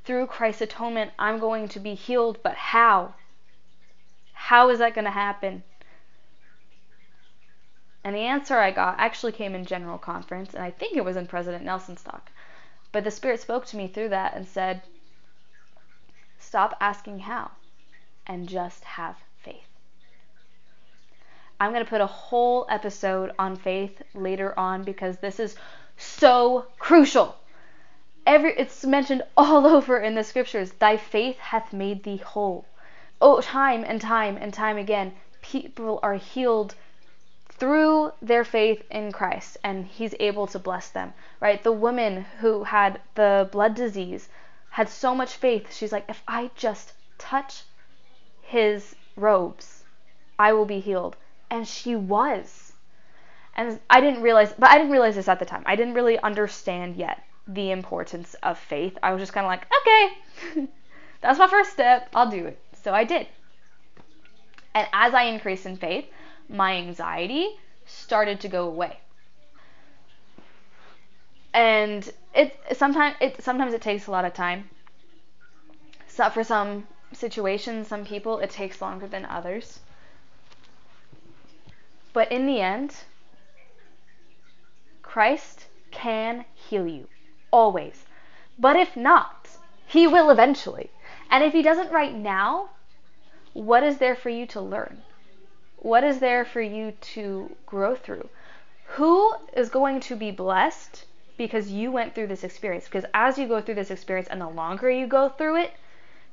through 0.04 0.26
Christ's 0.26 0.60
atonement 0.60 1.12
I'm 1.18 1.38
going 1.38 1.68
to 1.68 1.80
be 1.80 1.94
healed, 1.94 2.42
but 2.42 2.54
how? 2.54 3.14
How 4.34 4.68
is 4.68 4.78
that 4.78 4.92
going 4.92 5.06
to 5.06 5.10
happen? 5.10 5.62
And 8.04 8.14
the 8.14 8.26
answer 8.26 8.58
I 8.58 8.72
got 8.72 8.98
actually 8.98 9.32
came 9.32 9.54
in 9.54 9.64
general 9.64 9.96
conference, 9.96 10.52
and 10.52 10.62
I 10.62 10.70
think 10.70 10.98
it 10.98 11.04
was 11.04 11.16
in 11.16 11.26
President 11.26 11.64
Nelson's 11.64 12.02
talk. 12.02 12.30
But 12.92 13.04
the 13.04 13.10
Spirit 13.10 13.40
spoke 13.40 13.64
to 13.66 13.78
me 13.78 13.88
through 13.88 14.10
that 14.10 14.34
and 14.34 14.46
said, 14.46 14.82
Stop 16.38 16.76
asking 16.78 17.20
how 17.20 17.52
and 18.26 18.50
just 18.50 18.84
have. 18.84 19.16
I'm 21.62 21.70
going 21.70 21.84
to 21.84 21.88
put 21.88 22.00
a 22.00 22.06
whole 22.06 22.66
episode 22.68 23.30
on 23.38 23.54
faith 23.54 24.02
later 24.14 24.52
on 24.58 24.82
because 24.82 25.18
this 25.18 25.38
is 25.38 25.54
so 25.96 26.66
crucial. 26.80 27.36
Every 28.26 28.52
it's 28.58 28.84
mentioned 28.84 29.22
all 29.36 29.64
over 29.76 29.96
in 29.96 30.16
the 30.16 30.24
scriptures. 30.24 30.72
Thy 30.72 30.96
faith 30.96 31.38
hath 31.38 31.72
made 31.72 32.02
thee 32.02 32.16
whole. 32.16 32.64
Oh, 33.20 33.40
time 33.40 33.84
and 33.84 34.00
time 34.00 34.36
and 34.36 34.52
time 34.52 34.76
again, 34.76 35.14
people 35.40 36.00
are 36.02 36.16
healed 36.16 36.74
through 37.48 38.10
their 38.20 38.42
faith 38.42 38.82
in 38.90 39.12
Christ 39.12 39.56
and 39.62 39.86
he's 39.86 40.16
able 40.18 40.48
to 40.48 40.58
bless 40.58 40.90
them, 40.90 41.14
right? 41.38 41.62
The 41.62 41.70
woman 41.70 42.22
who 42.40 42.64
had 42.64 43.00
the 43.14 43.48
blood 43.52 43.76
disease 43.76 44.28
had 44.70 44.88
so 44.88 45.14
much 45.14 45.34
faith. 45.34 45.72
She's 45.72 45.92
like, 45.92 46.06
if 46.08 46.24
I 46.26 46.50
just 46.56 46.92
touch 47.18 47.62
his 48.40 48.96
robes, 49.14 49.84
I 50.40 50.54
will 50.54 50.66
be 50.66 50.80
healed 50.80 51.14
and 51.52 51.68
she 51.68 51.94
was. 51.94 52.72
And 53.54 53.78
I 53.90 54.00
didn't 54.00 54.22
realize, 54.22 54.54
but 54.58 54.70
I 54.70 54.78
didn't 54.78 54.90
realize 54.90 55.16
this 55.16 55.28
at 55.28 55.38
the 55.38 55.44
time. 55.44 55.62
I 55.66 55.76
didn't 55.76 55.92
really 55.92 56.18
understand 56.18 56.96
yet 56.96 57.22
the 57.46 57.70
importance 57.70 58.34
of 58.42 58.58
faith. 58.58 58.96
I 59.02 59.12
was 59.12 59.20
just 59.20 59.34
kind 59.34 59.44
of 59.44 59.50
like, 59.50 59.66
okay, 59.80 60.68
that's 61.20 61.38
my 61.38 61.46
first 61.46 61.70
step. 61.70 62.08
I'll 62.14 62.30
do 62.30 62.46
it. 62.46 62.58
So 62.82 62.94
I 62.94 63.04
did. 63.04 63.26
And 64.74 64.88
as 64.94 65.12
I 65.12 65.24
increased 65.24 65.66
in 65.66 65.76
faith, 65.76 66.06
my 66.48 66.72
anxiety 66.74 67.50
started 67.84 68.40
to 68.40 68.48
go 68.48 68.66
away. 68.66 68.98
And 71.52 72.10
it 72.34 72.58
sometimes 72.72 73.16
it 73.20 73.42
sometimes 73.44 73.74
it 73.74 73.82
takes 73.82 74.06
a 74.06 74.10
lot 74.10 74.24
of 74.24 74.32
time. 74.32 74.70
So 76.08 76.30
for 76.30 76.44
some 76.44 76.86
situations, 77.12 77.88
some 77.88 78.06
people, 78.06 78.38
it 78.38 78.48
takes 78.48 78.80
longer 78.80 79.06
than 79.06 79.26
others. 79.26 79.80
But 82.12 82.30
in 82.30 82.46
the 82.46 82.60
end, 82.60 82.94
Christ 85.02 85.66
can 85.90 86.44
heal 86.54 86.86
you, 86.86 87.08
always. 87.50 88.06
But 88.58 88.76
if 88.76 88.96
not, 88.96 89.48
He 89.86 90.06
will 90.06 90.30
eventually. 90.30 90.90
And 91.30 91.42
if 91.42 91.52
He 91.52 91.62
doesn't 91.62 91.92
right 91.92 92.14
now, 92.14 92.70
what 93.52 93.82
is 93.82 93.98
there 93.98 94.14
for 94.14 94.30
you 94.30 94.46
to 94.46 94.60
learn? 94.60 95.02
What 95.76 96.04
is 96.04 96.20
there 96.20 96.44
for 96.44 96.60
you 96.60 96.92
to 97.14 97.56
grow 97.66 97.94
through? 97.94 98.28
Who 98.96 99.34
is 99.54 99.68
going 99.68 100.00
to 100.00 100.16
be 100.16 100.30
blessed 100.30 101.06
because 101.36 101.70
you 101.70 101.90
went 101.90 102.14
through 102.14 102.28
this 102.28 102.44
experience? 102.44 102.84
Because 102.84 103.04
as 103.14 103.38
you 103.38 103.48
go 103.48 103.60
through 103.60 103.76
this 103.76 103.90
experience 103.90 104.28
and 104.28 104.40
the 104.40 104.48
longer 104.48 104.90
you 104.90 105.06
go 105.06 105.28
through 105.28 105.56
it, 105.56 105.72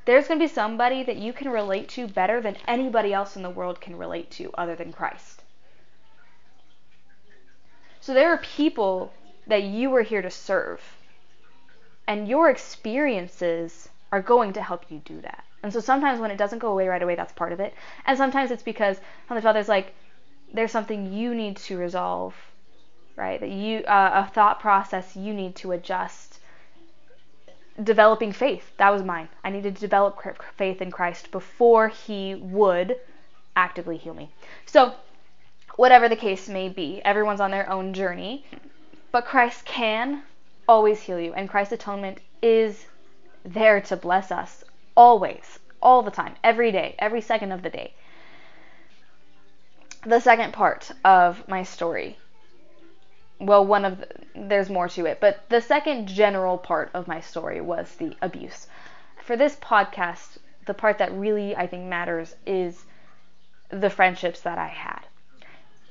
there's 0.06 0.28
going 0.28 0.40
to 0.40 0.44
be 0.44 0.52
somebody 0.52 1.04
that 1.04 1.18
you 1.18 1.34
can 1.34 1.50
relate 1.50 1.88
to 1.90 2.08
better 2.08 2.42
than 2.42 2.58
anybody 2.68 3.14
else 3.14 3.36
in 3.36 3.44
the 3.44 3.50
world 3.50 3.80
can 3.80 3.98
relate 3.98 4.32
to 4.32 4.52
other 4.58 4.76
than 4.76 4.92
Christ. 4.92 5.29
So 8.10 8.16
there 8.16 8.34
are 8.34 8.40
people 8.40 9.14
that 9.46 9.62
you 9.62 9.94
are 9.94 10.02
here 10.02 10.24
to 10.24 10.32
serve. 10.32 10.82
And 12.08 12.28
your 12.28 12.50
experiences 12.50 13.88
are 14.12 14.20
going 14.20 14.54
to 14.54 14.64
help 14.64 14.86
you 14.90 14.98
do 15.06 15.22
that. 15.22 15.44
And 15.62 15.72
so 15.72 15.80
sometimes 15.80 16.20
when 16.20 16.32
it 16.32 16.38
doesn't 16.38 16.58
go 16.58 16.72
away 16.72 16.88
right 16.88 17.04
away, 17.04 17.14
that's 17.14 17.34
part 17.34 17.54
of 17.54 17.60
it. 17.60 17.76
And 18.08 18.18
sometimes 18.18 18.50
it's 18.50 18.64
because 18.64 19.00
Heavenly 19.28 19.44
Father's 19.44 19.70
like, 19.70 19.94
there's 20.52 20.72
something 20.72 21.14
you 21.14 21.36
need 21.36 21.58
to 21.58 21.78
resolve, 21.78 22.34
right? 23.16 23.40
That 23.40 23.52
you, 23.52 23.82
uh, 23.82 24.26
a 24.26 24.34
thought 24.34 24.60
process 24.60 25.16
you 25.16 25.32
need 25.32 25.56
to 25.58 25.74
adjust. 25.74 26.40
Developing 27.84 28.32
faith, 28.32 28.72
that 28.78 28.90
was 28.90 29.04
mine. 29.04 29.30
I 29.44 29.52
needed 29.52 29.76
to 29.76 29.82
develop 29.82 30.20
faith 30.58 30.82
in 30.82 30.90
Christ 30.90 31.30
before 31.30 31.90
He 31.90 32.34
would 32.34 32.96
actively 33.56 33.98
heal 33.98 34.16
me. 34.16 34.32
So, 34.66 34.96
whatever 35.80 36.10
the 36.10 36.16
case 36.18 36.50
may 36.50 36.68
be, 36.68 37.02
everyone's 37.06 37.40
on 37.40 37.52
their 37.52 37.70
own 37.70 37.94
journey, 37.94 38.44
but 39.14 39.24
Christ 39.24 39.64
can 39.64 40.22
always 40.68 41.00
heal 41.00 41.18
you, 41.18 41.34
and 41.34 41.48
Christ's 41.48 41.72
atonement 41.72 42.18
is 42.42 42.86
there 43.46 43.80
to 43.80 43.96
bless 43.96 44.30
us 44.30 44.66
always, 44.98 45.58
all 45.82 46.02
the 46.02 46.12
time, 46.12 46.36
every 46.44 46.74
day, 46.74 46.96
every 47.00 47.22
second 47.22 47.54
of 47.54 47.62
the 47.62 47.70
day. 47.70 47.94
The 50.06 50.20
second 50.20 50.52
part 50.52 50.92
of 51.06 51.48
my 51.48 51.64
story, 51.64 52.18
well, 53.40 53.66
one 53.66 53.86
of 53.86 54.00
the, 54.00 54.08
there's 54.36 54.70
more 54.70 54.90
to 54.90 55.06
it, 55.06 55.22
but 55.22 55.48
the 55.48 55.62
second 55.62 56.10
general 56.10 56.58
part 56.58 56.92
of 56.94 57.08
my 57.08 57.22
story 57.22 57.62
was 57.62 57.96
the 57.96 58.18
abuse. 58.22 58.68
For 59.24 59.38
this 59.38 59.56
podcast, 59.56 60.40
the 60.66 60.74
part 60.74 60.98
that 60.98 61.14
really 61.14 61.56
I 61.56 61.68
think 61.68 61.86
matters 61.86 62.36
is 62.46 62.84
the 63.70 63.90
friendships 63.90 64.42
that 64.42 64.58
I 64.58 64.68
had. 64.68 65.06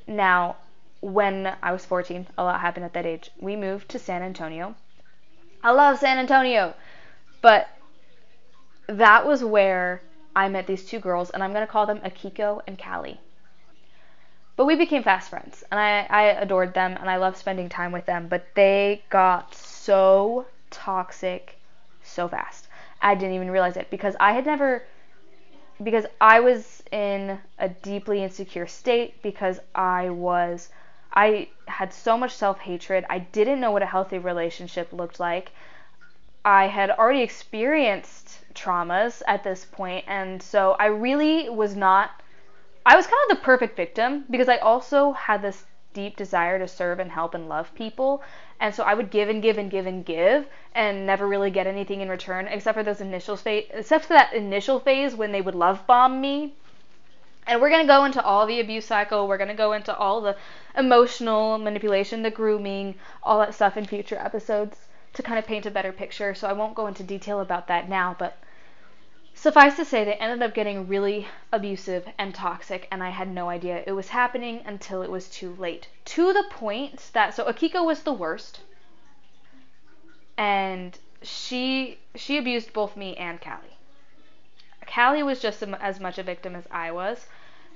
Now, 0.08 0.56
when 1.00 1.54
I 1.62 1.70
was 1.70 1.84
14, 1.84 2.26
a 2.36 2.42
lot 2.42 2.60
happened 2.60 2.84
at 2.84 2.94
that 2.94 3.06
age. 3.06 3.30
We 3.38 3.54
moved 3.54 3.88
to 3.90 3.98
San 3.98 4.22
Antonio. 4.22 4.74
I 5.62 5.70
love 5.70 5.98
San 5.98 6.18
Antonio, 6.18 6.74
but 7.42 7.68
that 8.86 9.26
was 9.26 9.44
where 9.44 10.00
I 10.34 10.48
met 10.48 10.66
these 10.66 10.84
two 10.86 10.98
girls, 10.98 11.30
and 11.30 11.44
I'm 11.44 11.52
going 11.52 11.66
to 11.66 11.70
call 11.70 11.86
them 11.86 12.00
Akiko 12.00 12.62
and 12.66 12.78
Callie. 12.78 13.20
But 14.56 14.64
we 14.64 14.76
became 14.76 15.02
fast 15.02 15.30
friends, 15.30 15.62
and 15.70 15.78
I, 15.78 16.06
I 16.10 16.22
adored 16.40 16.74
them, 16.74 16.96
and 16.98 17.08
I 17.08 17.16
loved 17.16 17.36
spending 17.36 17.68
time 17.68 17.92
with 17.92 18.06
them, 18.06 18.28
but 18.28 18.46
they 18.54 19.04
got 19.10 19.54
so 19.54 20.46
toxic 20.70 21.58
so 22.02 22.26
fast. 22.28 22.66
I 23.00 23.14
didn't 23.14 23.34
even 23.34 23.50
realize 23.50 23.76
it 23.76 23.90
because 23.90 24.16
I 24.18 24.32
had 24.32 24.46
never, 24.46 24.82
because 25.82 26.06
I 26.20 26.40
was 26.40 26.82
in 26.90 27.38
a 27.58 27.68
deeply 27.68 28.22
insecure 28.22 28.66
state, 28.66 29.22
because 29.22 29.60
I 29.74 30.10
was, 30.10 30.70
I 31.12 31.48
had 31.66 31.92
so 31.92 32.16
much 32.18 32.32
self 32.34 32.58
hatred. 32.60 33.04
I 33.08 33.20
didn't 33.20 33.60
know 33.60 33.70
what 33.70 33.82
a 33.82 33.86
healthy 33.86 34.18
relationship 34.18 34.92
looked 34.92 35.20
like. 35.20 35.52
I 36.44 36.66
had 36.66 36.90
already 36.90 37.22
experienced 37.22 38.40
traumas 38.54 39.22
at 39.26 39.44
this 39.44 39.64
point, 39.64 40.04
and 40.08 40.42
so 40.42 40.76
I 40.78 40.86
really 40.86 41.48
was 41.48 41.76
not. 41.76 42.10
I 42.86 42.96
was 42.96 43.06
kind 43.06 43.18
of 43.30 43.36
the 43.38 43.44
perfect 43.44 43.76
victim 43.76 44.24
because 44.30 44.48
I 44.48 44.56
also 44.58 45.12
had 45.12 45.42
this 45.42 45.64
deep 45.92 46.16
desire 46.16 46.58
to 46.58 46.68
serve 46.68 46.98
and 46.98 47.10
help 47.10 47.34
and 47.34 47.48
love 47.48 47.74
people. 47.74 48.22
And 48.60 48.74
so 48.74 48.84
I 48.84 48.94
would 48.94 49.10
give 49.10 49.28
and 49.28 49.42
give 49.42 49.58
and 49.58 49.70
give 49.70 49.86
and 49.86 50.04
give 50.04 50.46
and 50.74 51.06
never 51.06 51.26
really 51.26 51.50
get 51.50 51.66
anything 51.66 52.00
in 52.00 52.08
return 52.08 52.46
except 52.48 52.76
for 52.76 52.82
those 52.82 53.00
initial 53.00 53.36
phase 53.36 53.66
except 53.72 54.04
for 54.06 54.14
that 54.14 54.32
initial 54.32 54.80
phase 54.80 55.14
when 55.14 55.32
they 55.32 55.40
would 55.40 55.54
love 55.54 55.86
bomb 55.86 56.20
me. 56.20 56.54
And 57.46 57.60
we're 57.60 57.70
going 57.70 57.82
to 57.82 57.92
go 57.92 58.04
into 58.04 58.22
all 58.22 58.46
the 58.46 58.60
abuse 58.60 58.84
cycle. 58.84 59.26
We're 59.26 59.38
going 59.38 59.48
to 59.48 59.54
go 59.54 59.72
into 59.72 59.96
all 59.96 60.20
the 60.20 60.36
emotional 60.76 61.56
manipulation, 61.56 62.22
the 62.22 62.30
grooming, 62.30 62.94
all 63.22 63.38
that 63.38 63.54
stuff 63.54 63.76
in 63.76 63.86
future 63.86 64.18
episodes 64.18 64.76
to 65.14 65.22
kind 65.22 65.38
of 65.38 65.46
paint 65.46 65.64
a 65.64 65.70
better 65.70 65.92
picture. 65.92 66.34
So 66.34 66.46
I 66.46 66.52
won't 66.52 66.74
go 66.74 66.86
into 66.86 67.02
detail 67.02 67.40
about 67.40 67.66
that 67.68 67.88
now, 67.88 68.14
but 68.18 68.36
Suffice 69.40 69.76
to 69.76 69.84
say, 69.84 70.02
they 70.02 70.14
ended 70.14 70.42
up 70.42 70.52
getting 70.52 70.88
really 70.88 71.28
abusive 71.52 72.08
and 72.18 72.34
toxic, 72.34 72.88
and 72.90 73.04
I 73.04 73.10
had 73.10 73.28
no 73.28 73.48
idea 73.48 73.84
it 73.86 73.92
was 73.92 74.08
happening 74.08 74.62
until 74.66 75.00
it 75.00 75.12
was 75.12 75.28
too 75.30 75.54
late. 75.54 75.86
To 76.06 76.32
the 76.32 76.42
point 76.50 77.10
that 77.12 77.34
so 77.34 77.44
Akiko 77.44 77.84
was 77.84 78.02
the 78.02 78.12
worst, 78.12 78.62
and 80.36 80.98
she 81.22 82.00
she 82.16 82.36
abused 82.36 82.72
both 82.72 82.96
me 82.96 83.16
and 83.16 83.40
Callie. 83.40 83.78
Callie 84.92 85.22
was 85.22 85.40
just 85.40 85.62
as 85.62 86.00
much 86.00 86.18
a 86.18 86.24
victim 86.24 86.56
as 86.56 86.66
I 86.72 86.90
was, 86.90 87.28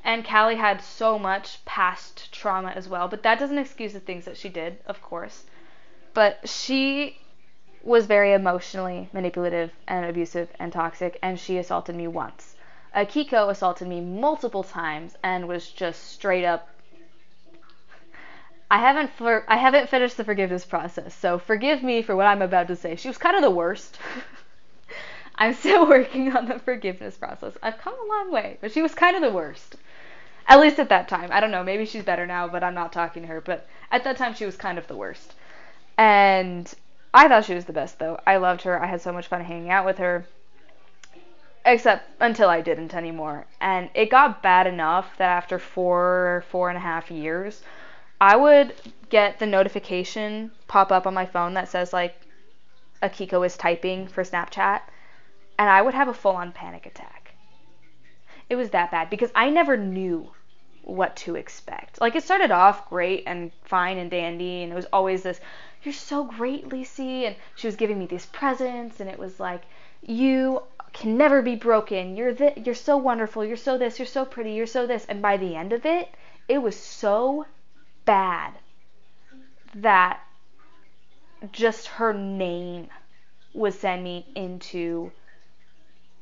and 0.03 0.27
Callie 0.27 0.57
had 0.57 0.81
so 0.83 1.17
much 1.17 1.65
past 1.65 2.33
trauma 2.33 2.71
as 2.71 2.89
well. 2.89 3.07
But 3.07 3.23
that 3.23 3.39
doesn't 3.39 3.59
excuse 3.59 3.93
the 3.93 4.01
things 4.01 4.25
that 4.25 4.37
she 4.37 4.49
did, 4.49 4.79
of 4.85 5.01
course. 5.01 5.45
But 6.13 6.49
she 6.49 7.21
was 7.83 8.07
very 8.07 8.33
emotionally 8.33 9.09
manipulative 9.13 9.73
and 9.87 10.07
abusive 10.07 10.49
and 10.59 10.73
toxic, 10.73 11.19
and 11.23 11.39
she 11.39 11.59
assaulted 11.59 11.97
me 11.97 12.07
once. 12.07 12.55
Akiko 12.95 13.49
assaulted 13.49 13.89
me 13.89 14.01
multiple 14.01 14.63
times 14.63 15.17
and 15.23 15.49
was 15.49 15.69
just 15.71 16.13
straight 16.13 16.45
up. 16.45 16.69
I 18.71 18.79
haven't 18.79 19.11
for, 19.11 19.45
I 19.49 19.57
haven't 19.57 19.89
finished 19.89 20.17
the 20.17 20.25
forgiveness 20.25 20.65
process, 20.65 21.15
so 21.15 21.39
forgive 21.39 21.83
me 21.83 22.03
for 22.03 22.17
what 22.17 22.27
I'm 22.27 22.43
about 22.43 22.69
to 22.69 22.77
say. 22.77 22.97
She 22.97 23.09
was 23.09 23.19
kind 23.19 23.37
of 23.37 23.43
the 23.43 23.51
worst. 23.51 23.99
I'm 25.37 25.55
still 25.55 25.87
working 25.89 26.35
on 26.37 26.47
the 26.47 26.59
forgiveness 26.59 27.17
process. 27.17 27.57
I've 27.63 27.79
come 27.79 27.95
a 27.95 28.09
long 28.09 28.31
way, 28.31 28.59
but 28.61 28.73
she 28.73 28.83
was 28.83 28.95
kind 28.95 29.17
of 29.17 29.23
the 29.23 29.31
worst. 29.31 29.77
At 30.47 30.61
least 30.61 30.79
at 30.79 30.89
that 30.89 31.09
time. 31.09 31.31
I 31.33 31.41
don't 31.41 31.51
know, 31.51 31.63
maybe 31.65 31.87
she's 31.87 32.05
better 32.05 32.27
now, 32.27 32.49
but 32.49 32.63
I'm 32.63 32.75
not 32.75 32.93
talking 32.93 33.23
to 33.23 33.29
her. 33.29 33.41
But 33.41 33.67
at 33.91 34.05
that 34.05 34.17
time, 34.17 34.35
she 34.35 34.45
was 34.45 34.57
kind 34.57 34.79
of 34.79 34.87
the 34.87 34.97
worst. 34.97 35.35
And 35.97 36.73
I 37.15 37.29
thought 37.29 37.45
she 37.45 37.55
was 37.55 37.67
the 37.67 37.73
best 37.73 37.99
though. 37.99 38.19
I 38.27 38.37
loved 38.37 38.63
her. 38.63 38.83
I 38.83 38.87
had 38.87 39.01
so 39.01 39.13
much 39.13 39.27
fun 39.27 39.45
hanging 39.45 39.71
out 39.71 39.85
with 39.85 39.99
her. 39.99 40.27
Except 41.65 42.09
until 42.21 42.49
I 42.49 42.61
didn't 42.61 42.95
anymore. 42.95 43.47
And 43.61 43.91
it 43.95 44.11
got 44.11 44.43
bad 44.43 44.67
enough 44.67 45.17
that 45.19 45.31
after 45.31 45.59
four, 45.59 46.45
four 46.49 46.69
and 46.69 46.77
a 46.77 46.81
half 46.81 47.11
years, 47.11 47.63
I 48.21 48.37
would 48.37 48.75
get 49.11 49.39
the 49.39 49.47
notification 49.47 50.51
pop 50.67 50.91
up 50.91 51.07
on 51.07 51.15
my 51.15 51.27
phone 51.27 51.55
that 51.55 51.69
says 51.69 51.93
like 51.93 52.17
Akiko 53.03 53.45
is 53.45 53.57
typing 53.57 54.09
for 54.09 54.25
Snapchat. 54.25 54.81
And 55.59 55.69
I 55.69 55.83
would 55.83 55.95
have 55.95 56.09
a 56.09 56.15
full 56.15 56.37
on 56.37 56.53
panic 56.53 56.87
attack. 56.87 57.35
It 58.49 58.57
was 58.57 58.71
that 58.71 58.91
bad 58.91 59.11
because 59.11 59.31
I 59.35 59.51
never 59.51 59.77
knew 59.77 60.33
what 60.85 61.15
to 61.17 61.37
expect. 61.37 62.01
Like 62.01 62.17
it 62.17 62.25
started 62.25 62.51
off 62.51 62.89
great 62.89 63.25
and 63.27 63.53
fine 63.65 63.99
and 63.99 64.11
dandy, 64.11 64.63
and 64.63 64.73
it 64.73 64.75
was 64.75 64.87
always 64.93 65.23
this 65.23 65.41
you're 65.85 65.93
so 65.93 66.25
great, 66.25 66.69
Lisi. 66.69 67.27
And 67.27 67.37
she 67.55 67.67
was 67.67 67.77
giving 67.77 67.99
me 67.99 68.07
these 68.07 68.27
presents, 68.27 69.01
and 69.01 69.09
it 69.11 69.19
was 69.19 69.39
like, 69.41 69.63
you 70.03 70.63
can 70.93 71.17
never 71.17 71.43
be 71.43 71.55
broken. 71.57 72.17
You're 72.17 72.35
th- 72.35 72.59
you're 72.67 72.75
so 72.75 72.97
wonderful. 72.97 73.45
You're 73.45 73.57
so 73.57 73.79
this. 73.79 73.99
You're 73.99 74.07
so 74.07 74.25
pretty. 74.25 74.53
You're 74.53 74.67
so 74.67 74.87
this. 74.87 75.05
And 75.07 75.23
by 75.23 75.37
the 75.37 75.55
end 75.57 75.73
of 75.73 75.87
it, 75.87 76.15
it 76.49 76.59
was 76.59 76.77
so 76.77 77.47
bad 78.05 78.55
that 79.75 80.21
just 81.53 81.87
her 81.87 82.13
name 82.13 82.89
would 83.55 83.75
send 83.75 84.03
me 84.05 84.27
into 84.35 85.13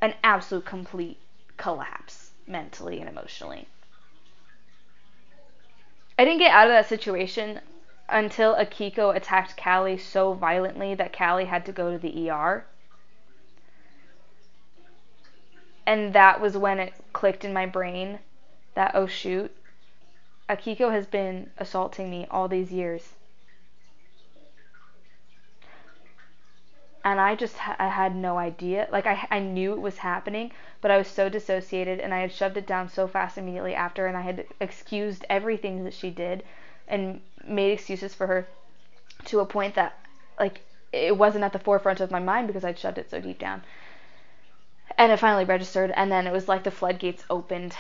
an 0.03 0.15
absolute 0.23 0.67
complete 0.67 1.19
collapse 1.57 2.33
mentally 2.47 3.01
and 3.01 3.09
emotionally. 3.09 3.67
I 6.19 6.25
didn't 6.25 6.39
get 6.39 6.53
out 6.53 6.69
of 6.69 6.73
that 6.73 6.89
situation 6.89 7.61
until 8.11 8.55
Akiko 8.57 9.15
attacked 9.15 9.57
Callie 9.57 9.97
so 9.97 10.33
violently 10.33 10.95
that 10.95 11.17
Callie 11.17 11.45
had 11.47 11.65
to 11.67 11.73
go 11.73 11.93
to 11.93 11.99
the 11.99 12.31
ER. 12.31 12.67
And 15.87 16.13
that 16.13 16.41
was 16.41 16.57
when 16.57 16.79
it 16.79 16.95
clicked 17.13 17.45
in 17.45 17.53
my 17.53 17.67
brain 17.67 18.19
that, 18.75 18.93
oh 18.95 19.07
shoot, 19.07 19.55
Akiko 20.49 20.91
has 20.91 21.07
been 21.07 21.51
assaulting 21.59 22.11
me 22.11 22.27
all 22.31 22.49
these 22.49 22.73
years. 22.73 23.15
and 27.05 27.19
I 27.21 27.35
just 27.35 27.57
ha- 27.57 27.77
I 27.79 27.89
had 27.89 28.15
no 28.15 28.37
idea. 28.39 28.87
Like 28.93 29.07
I 29.07 29.27
I 29.31 29.39
knew 29.39 29.73
it 29.73 29.81
was 29.81 29.99
happening, 29.99 30.53
but 30.81 30.91
I 30.91 30.99
was 30.99 31.09
so 31.09 31.29
dissociated 31.29 31.99
and 31.99 32.13
I 32.13 32.21
had 32.21 32.33
shoved 32.33 32.57
it 32.59 32.67
down 32.67 32.89
so 32.89 33.07
fast 33.07 33.39
immediately 33.39 33.75
after 33.75 34.07
and 34.07 34.17
I 34.17 34.21
had 34.21 34.47
excused 34.61 35.25
everything 35.31 35.85
that 35.85 35.95
she 35.95 36.11
did 36.11 36.43
and 36.91 37.21
made 37.47 37.73
excuses 37.73 38.15
for 38.15 38.27
her 38.27 38.47
to 39.27 39.41
a 39.41 39.47
point 39.47 39.75
that 39.75 39.99
like 40.39 40.61
it 40.93 41.17
wasn't 41.17 41.45
at 41.45 41.53
the 41.53 41.59
forefront 41.59 42.01
of 42.01 42.11
my 42.11 42.19
mind 42.19 42.47
because 42.47 42.65
I'd 42.65 42.79
shoved 42.79 42.99
it 42.99 43.11
so 43.11 43.21
deep 43.21 43.39
down. 43.39 43.63
And 44.99 45.13
it 45.13 45.19
finally 45.19 45.45
registered 45.45 45.93
and 45.93 46.13
then 46.13 46.27
it 46.27 46.33
was 46.33 46.49
like 46.49 46.65
the 46.65 46.71
floodgates 46.71 47.25
opened 47.31 47.77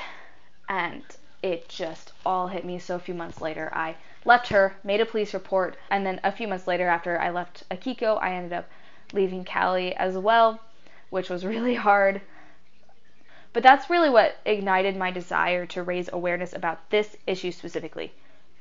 and 0.68 1.02
it 1.42 1.68
just 1.68 2.12
all 2.24 2.48
hit 2.48 2.64
me 2.64 2.78
so 2.78 2.96
a 2.96 3.00
few 3.00 3.14
months 3.14 3.40
later 3.40 3.70
I 3.74 3.96
left 4.24 4.48
her, 4.48 4.76
made 4.84 5.00
a 5.00 5.06
police 5.06 5.32
report, 5.32 5.76
and 5.90 6.04
then 6.04 6.20
a 6.22 6.32
few 6.32 6.46
months 6.46 6.66
later 6.66 6.88
after 6.88 7.18
I 7.18 7.30
left 7.30 7.68
Akiko, 7.70 8.18
I 8.20 8.34
ended 8.34 8.52
up 8.52 8.68
leaving 9.12 9.44
Callie 9.44 9.94
as 9.96 10.16
well, 10.16 10.60
which 11.08 11.30
was 11.30 11.44
really 11.54 11.74
hard. 11.74 12.20
But 13.52 13.62
that's 13.62 13.90
really 13.90 14.10
what 14.10 14.36
ignited 14.44 14.96
my 14.96 15.10
desire 15.10 15.66
to 15.66 15.82
raise 15.82 16.08
awareness 16.12 16.52
about 16.52 16.90
this 16.90 17.16
issue 17.26 17.50
specifically. 17.50 18.12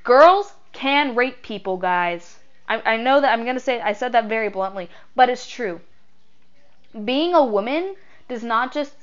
Girls 0.03 0.53
can 0.71 1.15
rape 1.15 1.41
people, 1.41 1.77
guys. 1.77 2.39
I, 2.67 2.93
I 2.93 2.97
know 2.97 3.19
that 3.19 3.33
I'm 3.33 3.43
going 3.43 3.55
to 3.55 3.61
say, 3.61 3.81
I 3.81 3.93
said 3.93 4.11
that 4.13 4.25
very 4.25 4.49
bluntly, 4.49 4.89
but 5.15 5.29
it's 5.29 5.47
true. 5.47 5.81
Being 7.05 7.33
a 7.33 7.43
woman 7.43 7.95
does 8.27 8.43
not 8.43 8.71
just 8.71 8.93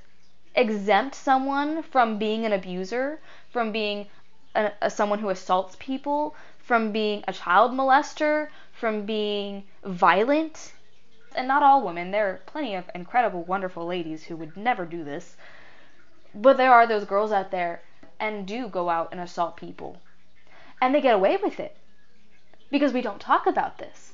exempt 0.54 1.14
someone 1.14 1.82
from 1.82 2.16
being 2.16 2.46
an 2.46 2.52
abuser, 2.52 3.20
from 3.50 3.72
being 3.72 4.06
a, 4.54 4.72
a, 4.80 4.90
someone 4.90 5.18
who 5.18 5.28
assaults 5.28 5.76
people, 5.78 6.34
from 6.58 6.92
being 6.92 7.22
a 7.28 7.32
child 7.32 7.72
molester, 7.72 8.48
from 8.72 9.04
being 9.04 9.64
violent. 9.84 10.72
And 11.34 11.46
not 11.46 11.62
all 11.62 11.82
women, 11.82 12.10
there 12.10 12.30
are 12.30 12.40
plenty 12.46 12.74
of 12.74 12.90
incredible, 12.94 13.42
wonderful 13.44 13.84
ladies 13.84 14.24
who 14.24 14.36
would 14.36 14.56
never 14.56 14.86
do 14.86 15.04
this. 15.04 15.36
But 16.34 16.56
there 16.56 16.72
are 16.72 16.86
those 16.86 17.04
girls 17.04 17.32
out 17.32 17.50
there 17.50 17.82
and 18.18 18.46
do 18.46 18.68
go 18.68 18.88
out 18.88 19.08
and 19.12 19.20
assault 19.20 19.56
people. 19.56 19.98
And 20.80 20.94
they 20.94 21.00
get 21.00 21.14
away 21.14 21.38
with 21.42 21.58
it 21.60 21.76
because 22.70 22.92
we 22.92 23.02
don't 23.02 23.20
talk 23.20 23.46
about 23.46 23.78
this. 23.78 24.12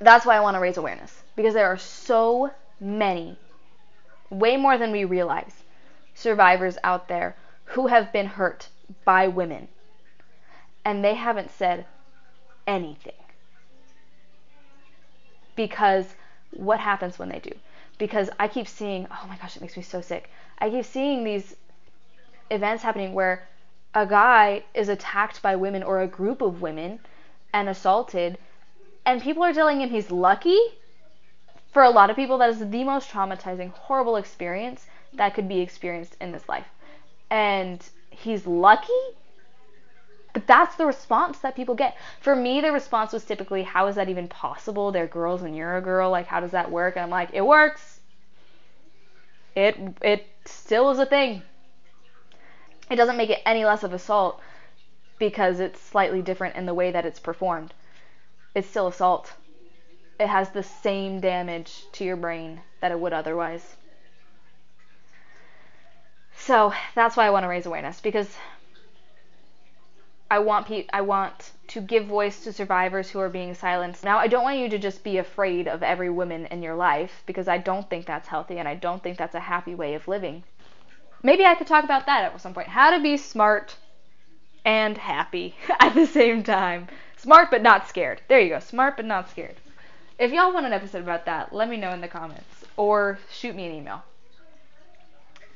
That's 0.00 0.26
why 0.26 0.36
I 0.36 0.40
want 0.40 0.56
to 0.56 0.60
raise 0.60 0.76
awareness 0.76 1.22
because 1.36 1.54
there 1.54 1.66
are 1.66 1.78
so 1.78 2.50
many, 2.80 3.38
way 4.30 4.56
more 4.56 4.76
than 4.76 4.90
we 4.92 5.04
realize, 5.04 5.62
survivors 6.14 6.76
out 6.84 7.08
there 7.08 7.36
who 7.64 7.86
have 7.86 8.12
been 8.12 8.26
hurt 8.26 8.68
by 9.04 9.28
women 9.28 9.68
and 10.84 11.04
they 11.04 11.14
haven't 11.14 11.50
said 11.50 11.86
anything. 12.66 13.12
Because 15.54 16.14
what 16.50 16.80
happens 16.80 17.18
when 17.18 17.28
they 17.28 17.38
do? 17.38 17.52
Because 17.98 18.30
I 18.38 18.48
keep 18.48 18.66
seeing, 18.66 19.06
oh 19.10 19.26
my 19.28 19.36
gosh, 19.36 19.56
it 19.56 19.62
makes 19.62 19.76
me 19.76 19.82
so 19.82 20.00
sick. 20.00 20.30
I 20.58 20.70
keep 20.70 20.84
seeing 20.84 21.24
these 21.24 21.54
events 22.50 22.82
happening 22.82 23.12
where 23.14 23.48
a 23.94 24.06
guy 24.06 24.64
is 24.74 24.88
attacked 24.88 25.42
by 25.42 25.56
women 25.56 25.82
or 25.82 26.00
a 26.00 26.06
group 26.06 26.40
of 26.40 26.62
women 26.62 27.00
and 27.52 27.68
assaulted, 27.68 28.38
and 29.04 29.20
people 29.20 29.42
are 29.42 29.52
telling 29.52 29.80
him 29.80 29.90
he's 29.90 30.10
lucky. 30.10 30.58
For 31.72 31.82
a 31.82 31.90
lot 31.90 32.10
of 32.10 32.16
people, 32.16 32.38
that 32.38 32.50
is 32.50 32.58
the 32.58 32.84
most 32.84 33.10
traumatizing, 33.10 33.70
horrible 33.72 34.16
experience 34.16 34.86
that 35.14 35.34
could 35.34 35.48
be 35.48 35.60
experienced 35.60 36.16
in 36.20 36.32
this 36.32 36.48
life. 36.48 36.66
And 37.30 37.82
he's 38.10 38.46
lucky? 38.46 38.92
But 40.32 40.46
that's 40.46 40.76
the 40.76 40.86
response 40.86 41.38
that 41.40 41.54
people 41.54 41.74
get. 41.74 41.96
For 42.20 42.34
me, 42.34 42.60
the 42.60 42.72
response 42.72 43.12
was 43.12 43.24
typically, 43.24 43.62
How 43.62 43.86
is 43.86 43.96
that 43.96 44.08
even 44.08 44.28
possible? 44.28 44.90
They're 44.90 45.06
girls 45.06 45.42
and 45.42 45.56
you're 45.56 45.76
a 45.76 45.82
girl. 45.82 46.10
Like, 46.10 46.26
how 46.26 46.40
does 46.40 46.52
that 46.52 46.70
work? 46.70 46.96
And 46.96 47.04
I'm 47.04 47.10
like, 47.10 47.30
It 47.32 47.44
works. 47.44 48.00
It, 49.54 49.76
it 50.00 50.26
still 50.46 50.90
is 50.90 50.98
a 50.98 51.06
thing. 51.06 51.42
It 52.90 52.96
doesn't 52.96 53.16
make 53.16 53.30
it 53.30 53.42
any 53.46 53.64
less 53.64 53.82
of 53.82 53.92
assault 53.92 54.40
because 55.18 55.60
it's 55.60 55.80
slightly 55.80 56.22
different 56.22 56.56
in 56.56 56.66
the 56.66 56.74
way 56.74 56.90
that 56.90 57.06
it's 57.06 57.20
performed. 57.20 57.74
It's 58.54 58.68
still 58.68 58.86
assault. 58.88 59.34
It 60.18 60.28
has 60.28 60.50
the 60.50 60.62
same 60.62 61.20
damage 61.20 61.84
to 61.92 62.04
your 62.04 62.16
brain 62.16 62.62
that 62.80 62.92
it 62.92 63.00
would 63.00 63.12
otherwise. 63.12 63.76
So 66.36 66.72
that's 66.94 67.16
why 67.16 67.26
I 67.26 67.30
want 67.30 67.44
to 67.44 67.48
raise 67.48 67.66
awareness 67.66 68.00
because 68.00 68.36
I 70.28 70.40
want 70.40 70.66
pe- 70.66 70.88
I 70.92 71.02
want 71.02 71.52
to 71.68 71.80
give 71.80 72.06
voice 72.06 72.42
to 72.42 72.52
survivors 72.52 73.10
who 73.10 73.20
are 73.20 73.28
being 73.28 73.54
silenced. 73.54 74.02
Now, 74.02 74.18
I 74.18 74.26
don't 74.26 74.42
want 74.42 74.58
you 74.58 74.68
to 74.70 74.78
just 74.78 75.04
be 75.04 75.18
afraid 75.18 75.68
of 75.68 75.82
every 75.84 76.10
woman 76.10 76.46
in 76.46 76.62
your 76.62 76.74
life 76.74 77.22
because 77.26 77.46
I 77.46 77.58
don't 77.58 77.88
think 77.88 78.06
that's 78.06 78.28
healthy 78.28 78.58
and 78.58 78.66
I 78.66 78.74
don't 78.74 79.02
think 79.02 79.18
that's 79.18 79.36
a 79.36 79.40
happy 79.40 79.74
way 79.76 79.94
of 79.94 80.08
living. 80.08 80.42
Maybe 81.22 81.44
I 81.44 81.54
could 81.54 81.66
talk 81.66 81.84
about 81.84 82.06
that 82.06 82.24
at 82.24 82.40
some 82.40 82.54
point. 82.54 82.68
How 82.68 82.90
to 82.90 83.00
be 83.00 83.16
smart 83.16 83.76
and 84.64 84.98
happy 84.98 85.56
at 85.80 85.94
the 85.94 86.06
same 86.06 86.42
time. 86.42 86.88
Smart 87.16 87.50
but 87.50 87.62
not 87.62 87.88
scared. 87.88 88.20
There 88.28 88.40
you 88.40 88.48
go. 88.48 88.58
Smart 88.58 88.96
but 88.96 89.04
not 89.04 89.30
scared. 89.30 89.56
If 90.18 90.32
y'all 90.32 90.52
want 90.52 90.66
an 90.66 90.72
episode 90.72 91.02
about 91.02 91.24
that, 91.26 91.52
let 91.52 91.68
me 91.68 91.76
know 91.76 91.92
in 91.92 92.00
the 92.00 92.08
comments 92.08 92.64
or 92.76 93.18
shoot 93.30 93.54
me 93.54 93.66
an 93.66 93.72
email. 93.72 94.02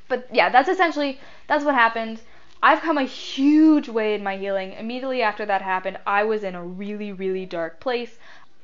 But 0.07 0.27
yeah, 0.31 0.49
that's 0.49 0.69
essentially 0.69 1.19
that's 1.47 1.65
what 1.65 1.75
happened. 1.75 2.21
I've 2.63 2.81
come 2.81 2.97
a 2.97 3.03
huge 3.03 3.87
way 3.87 4.15
in 4.15 4.23
my 4.23 4.37
healing. 4.37 4.73
Immediately 4.73 5.21
after 5.21 5.45
that 5.45 5.61
happened, 5.61 5.99
I 6.07 6.23
was 6.23 6.43
in 6.43 6.55
a 6.55 6.63
really, 6.63 7.11
really 7.11 7.45
dark 7.45 7.79
place, 7.79 8.17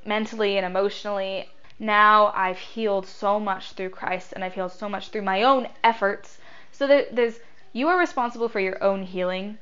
mentally 0.06 0.58
and 0.58 0.66
emotionally. 0.66 1.50
Now 1.80 2.32
I've 2.36 2.58
healed 2.58 3.06
so 3.06 3.40
much 3.40 3.74
through 3.74 3.90
Christ 3.90 4.34
and 4.34 4.44
I've 4.44 4.54
healed 4.56 4.72
so 4.72 4.90
much 4.90 5.10
through 5.10 5.22
my 5.24 5.44
own 5.44 5.68
efforts. 5.84 6.40
So 6.74 6.86
that 6.88 7.16
there's 7.16 7.40
you 7.72 7.88
are 7.88 7.98
responsible 7.98 8.50
for 8.50 8.60
your 8.60 8.84
own 8.84 9.04
healing, 9.04 9.58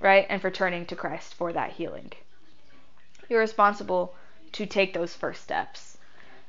right? 0.00 0.26
And 0.30 0.40
for 0.40 0.50
turning 0.50 0.86
to 0.86 0.96
Christ 0.96 1.34
for 1.34 1.52
that 1.52 1.72
healing. 1.72 2.12
You're 3.28 3.40
responsible 3.40 4.14
to 4.52 4.64
take 4.64 4.94
those 4.94 5.16
first 5.16 5.42
steps. 5.42 5.98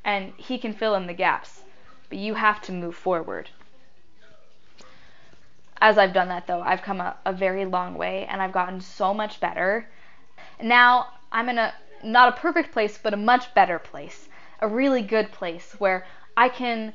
And 0.06 0.34
he 0.38 0.58
can 0.60 0.74
fill 0.74 0.96
in 0.96 1.08
the 1.08 1.13
gaps, 1.13 1.63
but 2.10 2.20
you 2.20 2.36
have 2.36 2.62
to 2.63 2.72
move 2.72 2.96
forward 2.96 3.50
as 5.84 5.98
I've 5.98 6.13
done 6.13 6.30
that 6.30 6.48
though, 6.48 6.62
I've 6.62 6.82
come 6.82 7.02
a, 7.02 7.18
a 7.26 7.34
very 7.34 7.66
long 7.66 7.96
way 7.96 8.26
and 8.30 8.42
I've 8.42 8.54
gotten 8.54 8.80
so 8.80 9.13
much 9.13 9.42
better. 9.42 9.86
Now 10.62 11.08
I'm 11.30 11.50
in 11.50 11.58
a 11.58 11.74
not 12.02 12.30
a 12.30 12.39
perfect 12.39 12.72
place, 12.72 12.98
but 12.98 13.13
a 13.13 13.18
much 13.18 13.54
better 13.54 13.80
place, 13.80 14.30
a 14.62 14.68
really 14.68 15.02
good 15.02 15.34
place 15.34 15.76
where 15.80 16.06
I 16.38 16.48
can 16.48 16.94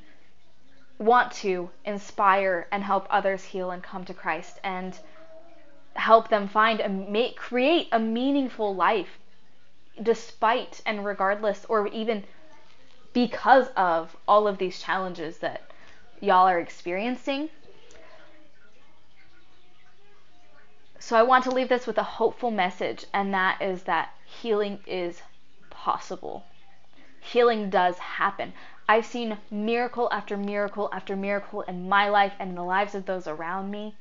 want 0.98 1.32
to 1.32 1.70
inspire 1.84 2.66
and 2.72 2.82
help 2.82 3.06
others 3.10 3.44
heal 3.44 3.70
and 3.70 3.82
come 3.82 4.04
to 4.04 4.14
Christ 4.14 4.58
and 4.64 4.98
help 5.94 6.28
them 6.28 6.48
find 6.48 6.80
a 6.80 6.88
make 6.88 7.36
create 7.36 7.88
a 7.92 7.98
meaningful 7.98 8.74
life 8.74 9.18
despite 10.02 10.80
and 10.86 11.04
regardless 11.04 11.64
or 11.68 11.88
even 11.88 12.24
because 13.12 13.68
of 13.76 14.16
all 14.28 14.46
of 14.46 14.58
these 14.58 14.80
challenges 14.80 15.38
that 15.38 15.62
y'all 16.20 16.46
are 16.46 16.60
experiencing 16.60 17.48
So 21.00 21.16
I 21.16 21.22
want 21.22 21.44
to 21.44 21.50
leave 21.50 21.70
this 21.70 21.86
with 21.86 21.96
a 21.96 22.02
hopeful 22.02 22.50
message, 22.50 23.06
and 23.14 23.32
that 23.32 23.62
is 23.62 23.84
that 23.84 24.12
healing 24.26 24.80
is 24.86 25.22
possible. 25.70 26.44
Healing 27.20 27.70
does 27.70 27.96
happen. 27.98 28.52
I've 28.88 29.06
seen 29.06 29.38
miracle 29.50 30.08
after 30.10 30.36
miracle 30.36 30.88
after 30.92 31.14
miracle 31.14 31.62
in 31.62 31.88
my 31.88 32.08
life 32.08 32.32
and 32.38 32.50
in 32.50 32.54
the 32.54 32.64
lives 32.64 32.94
of 32.94 33.06
those 33.06 33.26
around 33.26 33.70
me. 33.70 33.94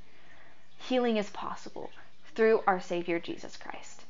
Healing 0.77 1.17
is 1.17 1.29
possible 1.29 1.89
through 2.33 2.63
our 2.65 2.79
Savior 2.79 3.19
Jesus 3.19 3.57
Christ. 3.57 4.03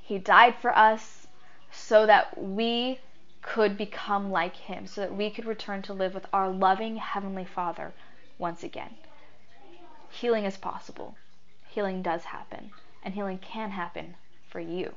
He 0.00 0.18
died 0.18 0.54
for 0.56 0.76
us 0.76 1.26
so 1.70 2.06
that 2.06 2.36
we 2.36 2.98
could 3.42 3.76
become 3.76 4.30
like 4.30 4.56
Him, 4.56 4.86
so 4.86 5.02
that 5.02 5.14
we 5.14 5.30
could 5.30 5.44
return 5.44 5.82
to 5.82 5.92
live 5.92 6.14
with 6.14 6.26
our 6.32 6.48
loving 6.48 6.96
Heavenly 6.96 7.44
Father 7.44 7.92
once 8.38 8.62
again. 8.62 8.94
Healing 10.10 10.44
is 10.44 10.56
possible 10.56 11.14
healing 11.70 12.02
does 12.02 12.24
happen, 12.24 12.72
and 13.02 13.14
healing 13.14 13.38
can 13.38 13.70
happen 13.70 14.16
for 14.48 14.60
you. 14.60 14.94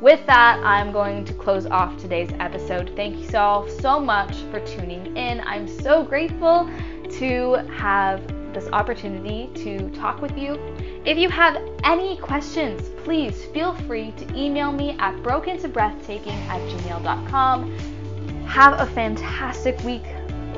With 0.00 0.24
that, 0.26 0.60
I'm 0.62 0.92
going 0.92 1.24
to 1.24 1.32
close 1.32 1.64
off 1.66 1.96
today's 1.96 2.30
episode. 2.38 2.92
Thank 2.96 3.16
you 3.16 3.38
all 3.38 3.68
so 3.68 3.98
much 3.98 4.34
for 4.50 4.60
tuning 4.60 5.16
in. 5.16 5.40
I'm 5.40 5.66
so 5.66 6.04
grateful 6.04 6.70
to 7.12 7.54
have 7.72 8.26
this 8.52 8.68
opportunity 8.72 9.50
to 9.62 9.88
talk 9.90 10.20
with 10.20 10.36
you. 10.36 10.58
If 11.04 11.16
you 11.16 11.30
have 11.30 11.56
any 11.84 12.16
questions, 12.18 12.90
please 13.04 13.44
feel 13.46 13.74
free 13.86 14.12
to 14.12 14.36
email 14.36 14.70
me 14.70 14.96
at 14.98 15.14
brokentobreathtaking 15.22 16.46
at 16.48 16.60
gmail.com. 16.60 17.78
Have 18.46 18.80
a 18.80 18.86
fantastic 18.86 19.82
week 19.82 20.04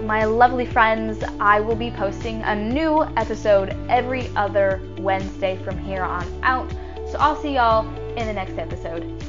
my 0.02 0.24
lovely 0.24 0.64
friends, 0.64 1.22
I 1.40 1.60
will 1.60 1.74
be 1.74 1.90
posting 1.90 2.42
a 2.42 2.54
new 2.54 3.02
episode 3.16 3.76
every 3.88 4.28
other 4.36 4.80
Wednesday 4.98 5.58
from 5.64 5.76
here 5.78 6.02
on 6.02 6.26
out. 6.42 6.70
So 7.10 7.18
I'll 7.18 7.40
see 7.40 7.54
y'all 7.54 7.88
in 8.16 8.26
the 8.26 8.32
next 8.32 8.58
episode. 8.58 9.27